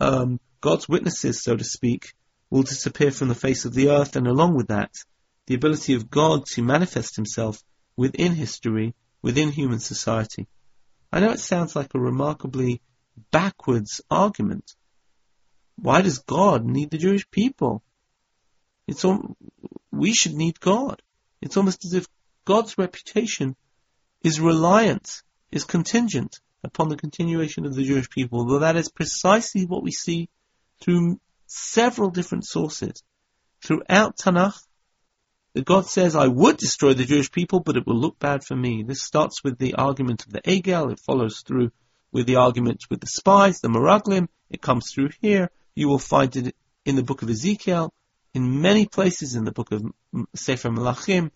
um, 0.00 0.40
God's 0.62 0.88
witnesses, 0.88 1.42
so 1.42 1.56
to 1.56 1.64
speak, 1.64 2.14
will 2.48 2.62
disappear 2.62 3.10
from 3.10 3.26
the 3.26 3.34
face 3.34 3.64
of 3.64 3.74
the 3.74 3.90
earth, 3.90 4.14
and 4.14 4.28
along 4.28 4.54
with 4.54 4.68
that, 4.68 4.94
the 5.46 5.56
ability 5.56 5.94
of 5.94 6.08
God 6.08 6.46
to 6.52 6.62
manifest 6.62 7.16
Himself 7.16 7.60
within 7.96 8.36
history, 8.36 8.94
within 9.22 9.50
human 9.50 9.80
society. 9.80 10.46
I 11.12 11.18
know 11.18 11.32
it 11.32 11.40
sounds 11.40 11.74
like 11.74 11.94
a 11.94 11.98
remarkably 11.98 12.80
backwards 13.32 14.00
argument. 14.08 14.76
Why 15.74 16.00
does 16.00 16.20
God 16.20 16.64
need 16.64 16.90
the 16.90 16.98
Jewish 16.98 17.28
people? 17.28 17.82
It's 18.86 19.04
all, 19.04 19.36
we 19.90 20.14
should 20.14 20.34
need 20.34 20.60
God. 20.60 21.02
It's 21.40 21.56
almost 21.56 21.84
as 21.84 21.94
if 21.94 22.06
God's 22.44 22.78
reputation 22.78 23.56
is 24.22 24.40
reliant, 24.40 25.22
is 25.50 25.64
contingent 25.64 26.38
upon 26.62 26.88
the 26.88 26.96
continuation 26.96 27.66
of 27.66 27.74
the 27.74 27.82
Jewish 27.82 28.08
people, 28.10 28.46
though 28.46 28.60
that 28.60 28.76
is 28.76 28.92
precisely 28.92 29.66
what 29.66 29.82
we 29.82 29.90
see 29.90 30.28
through 30.82 31.20
several 31.46 32.10
different 32.10 32.46
sources. 32.46 33.02
Throughout 33.62 34.16
Tanakh, 34.18 34.58
that 35.54 35.64
God 35.64 35.86
says, 35.86 36.16
I 36.16 36.26
would 36.26 36.56
destroy 36.56 36.94
the 36.94 37.04
Jewish 37.04 37.30
people, 37.30 37.60
but 37.60 37.76
it 37.76 37.86
will 37.86 37.98
look 37.98 38.18
bad 38.18 38.42
for 38.42 38.56
me. 38.56 38.82
This 38.82 39.02
starts 39.02 39.44
with 39.44 39.58
the 39.58 39.74
argument 39.74 40.24
of 40.26 40.32
the 40.32 40.40
Egel, 40.42 40.90
it 40.90 41.00
follows 41.00 41.42
through 41.46 41.70
with 42.10 42.26
the 42.26 42.36
argument 42.36 42.84
with 42.90 43.00
the 43.00 43.06
spies, 43.06 43.60
the 43.60 43.68
Meraglim. 43.68 44.28
It 44.50 44.60
comes 44.60 44.92
through 44.92 45.10
here. 45.20 45.50
You 45.74 45.88
will 45.88 45.98
find 45.98 46.34
it 46.36 46.54
in 46.84 46.96
the 46.96 47.02
book 47.02 47.22
of 47.22 47.30
Ezekiel, 47.30 47.92
in 48.34 48.60
many 48.60 48.86
places 48.86 49.34
in 49.34 49.44
the 49.44 49.52
book 49.52 49.72
of 49.72 49.82
Sefer 50.34 50.70
Melachim, 50.70 51.30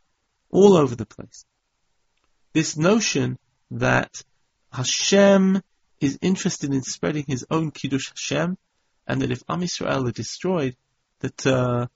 all 0.51 0.77
over 0.77 0.95
the 0.95 1.07
place. 1.07 1.45
This 2.53 2.77
notion 2.77 3.39
that 3.71 4.23
Hashem 4.73 5.63
is 6.01 6.19
interested 6.21 6.73
in 6.75 6.83
spreading 6.83 7.25
his 7.27 7.47
own 7.51 7.71
Kiddush 7.71 8.11
Hashem, 8.11 8.59
and 9.07 9.23
that 9.23 9.31
if 9.31 9.43
Am 9.49 9.61
Yisrael 9.61 10.09
are 10.09 10.13
destroyed, 10.13 10.77
that 11.21 11.47
uh, 11.47 11.87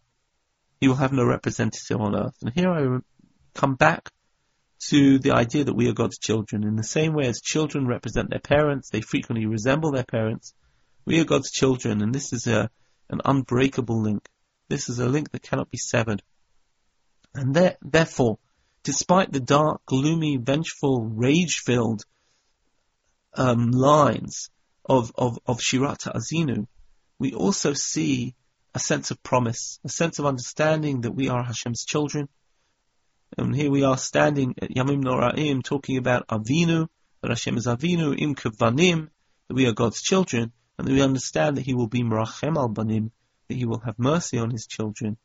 he 0.80 0.88
will 0.88 0.96
have 0.96 1.12
no 1.12 1.24
representative 1.24 2.00
on 2.00 2.16
earth. 2.16 2.36
And 2.42 2.52
here 2.54 2.70
I 2.70 2.98
come 3.54 3.74
back 3.74 4.10
to 4.88 5.18
the 5.18 5.32
idea 5.32 5.64
that 5.64 5.74
we 5.74 5.88
are 5.88 5.92
God's 5.92 6.18
children. 6.18 6.64
In 6.64 6.76
the 6.76 6.84
same 6.84 7.12
way 7.12 7.26
as 7.26 7.40
children 7.40 7.86
represent 7.86 8.30
their 8.30 8.40
parents, 8.40 8.88
they 8.88 9.02
frequently 9.02 9.46
resemble 9.46 9.92
their 9.92 10.04
parents. 10.04 10.54
We 11.04 11.20
are 11.20 11.24
God's 11.24 11.50
children, 11.50 12.02
and 12.02 12.14
this 12.14 12.32
is 12.32 12.46
a, 12.46 12.70
an 13.10 13.20
unbreakable 13.24 14.00
link. 14.00 14.26
This 14.68 14.88
is 14.88 14.98
a 14.98 15.08
link 15.08 15.32
that 15.32 15.42
cannot 15.42 15.70
be 15.70 15.78
severed. 15.78 16.22
And 17.34 17.54
there, 17.54 17.76
therefore, 17.82 18.38
despite 18.82 19.32
the 19.32 19.40
dark, 19.40 19.82
gloomy, 19.84 20.38
vengeful, 20.38 21.04
rage-filled 21.04 22.02
um, 23.34 23.70
lines 23.70 24.50
of, 24.84 25.12
of, 25.16 25.38
of 25.46 25.58
Shirat 25.58 26.08
Azinu, 26.08 26.66
we 27.20 27.34
also 27.34 27.74
see 27.74 28.34
a 28.74 28.78
sense 28.78 29.10
of 29.10 29.22
promise, 29.22 29.78
a 29.84 29.90
sense 29.90 30.18
of 30.18 30.24
understanding 30.24 31.02
that 31.02 31.12
we 31.12 31.28
are 31.28 31.44
Hashem's 31.44 31.84
children. 31.84 32.30
And 33.36 33.54
here 33.54 33.70
we 33.70 33.84
are 33.84 33.98
standing 33.98 34.54
at 34.60 34.70
Yamim 34.70 35.04
Noraim 35.04 35.62
talking 35.62 35.98
about 35.98 36.26
Avinu, 36.28 36.88
that 37.20 37.28
Hashem 37.28 37.58
is 37.58 37.66
Avinu, 37.66 38.18
Im 38.18 38.34
Kavanim, 38.34 39.08
that 39.48 39.54
we 39.54 39.66
are 39.66 39.72
God's 39.72 40.00
children, 40.00 40.52
and 40.78 40.88
that 40.88 40.92
we 40.92 41.02
understand 41.02 41.58
that 41.58 41.66
He 41.66 41.74
will 41.74 41.88
be 41.88 42.02
Merachem 42.02 42.56
al 42.56 42.68
Banim, 42.68 43.12
that 43.48 43.54
He 43.54 43.66
will 43.66 43.80
have 43.80 43.98
mercy 43.98 44.38
on 44.38 44.50
His 44.50 44.66
children, 44.66 45.18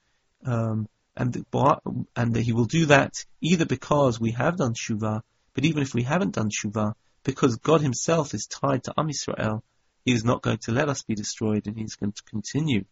um, 0.46 0.90
and, 1.16 1.32
that, 1.32 1.80
and 2.18 2.34
that 2.34 2.42
He 2.42 2.52
will 2.52 2.66
do 2.66 2.88
that 2.88 3.14
either 3.40 3.66
because 3.66 4.20
we 4.20 4.32
have 4.32 4.58
done 4.58 4.74
Shuvah, 4.74 5.22
but 5.54 5.64
even 5.64 5.82
if 5.82 5.94
we 5.94 6.04
haven't 6.04 6.36
done 6.36 6.50
Shuvah, 6.50 6.94
because 7.24 7.56
God 7.56 7.80
Himself 7.80 8.34
is 8.34 8.48
tied 8.48 8.84
to 8.84 8.94
Am 8.98 9.08
Yisrael, 9.08 9.62
He 10.06 10.14
is 10.14 10.24
not 10.24 10.42
going 10.42 10.60
to 10.60 10.72
let 10.72 10.88
us 10.88 11.04
be 11.04 11.16
destroyed, 11.16 11.68
and 11.68 11.78
He's 11.78 11.96
going 11.96 12.14
to 12.14 12.24
continue 12.24 12.86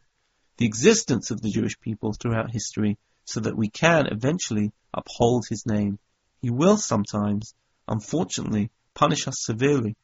the 0.58 0.66
existence 0.66 1.32
of 1.32 1.42
the 1.42 1.50
Jewish 1.50 1.80
people 1.80 2.14
throughout 2.14 2.52
history 2.52 2.98
so 3.26 3.40
that 3.40 3.58
we 3.58 3.70
can 3.70 4.08
eventually 4.08 4.72
uphold 4.94 5.46
his 5.50 5.66
name. 5.66 5.98
He 6.42 6.50
will 6.50 6.78
sometimes, 6.78 7.54
unfortunately, 7.88 8.70
punish 8.94 9.28
us 9.28 9.38
severely. 9.40 9.96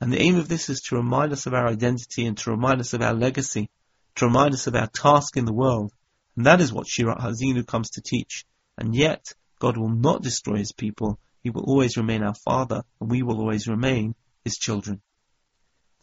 And 0.00 0.12
the 0.12 0.20
aim 0.20 0.36
of 0.36 0.48
this 0.48 0.68
is 0.68 0.80
to 0.82 0.96
remind 0.96 1.32
us 1.32 1.46
of 1.46 1.54
our 1.54 1.68
identity 1.68 2.26
and 2.26 2.36
to 2.38 2.50
remind 2.50 2.80
us 2.80 2.94
of 2.94 3.02
our 3.02 3.14
legacy, 3.14 3.70
to 4.16 4.26
remind 4.26 4.54
us 4.54 4.66
of 4.66 4.74
our 4.74 4.88
task 4.88 5.36
in 5.36 5.44
the 5.44 5.52
world. 5.52 5.92
And 6.36 6.46
that 6.46 6.60
is 6.60 6.72
what 6.72 6.86
Shirat 6.86 7.20
Ha'azinu 7.20 7.66
comes 7.66 7.90
to 7.90 8.00
teach. 8.00 8.44
And 8.76 8.94
yet, 8.94 9.32
God 9.60 9.76
will 9.76 9.90
not 9.90 10.22
destroy 10.22 10.56
his 10.56 10.72
people. 10.72 11.18
He 11.42 11.50
will 11.50 11.64
always 11.64 11.96
remain 11.96 12.22
our 12.22 12.34
father, 12.34 12.82
and 13.00 13.10
we 13.10 13.22
will 13.22 13.38
always 13.38 13.68
remain 13.68 14.14
his 14.42 14.56
children. 14.56 15.00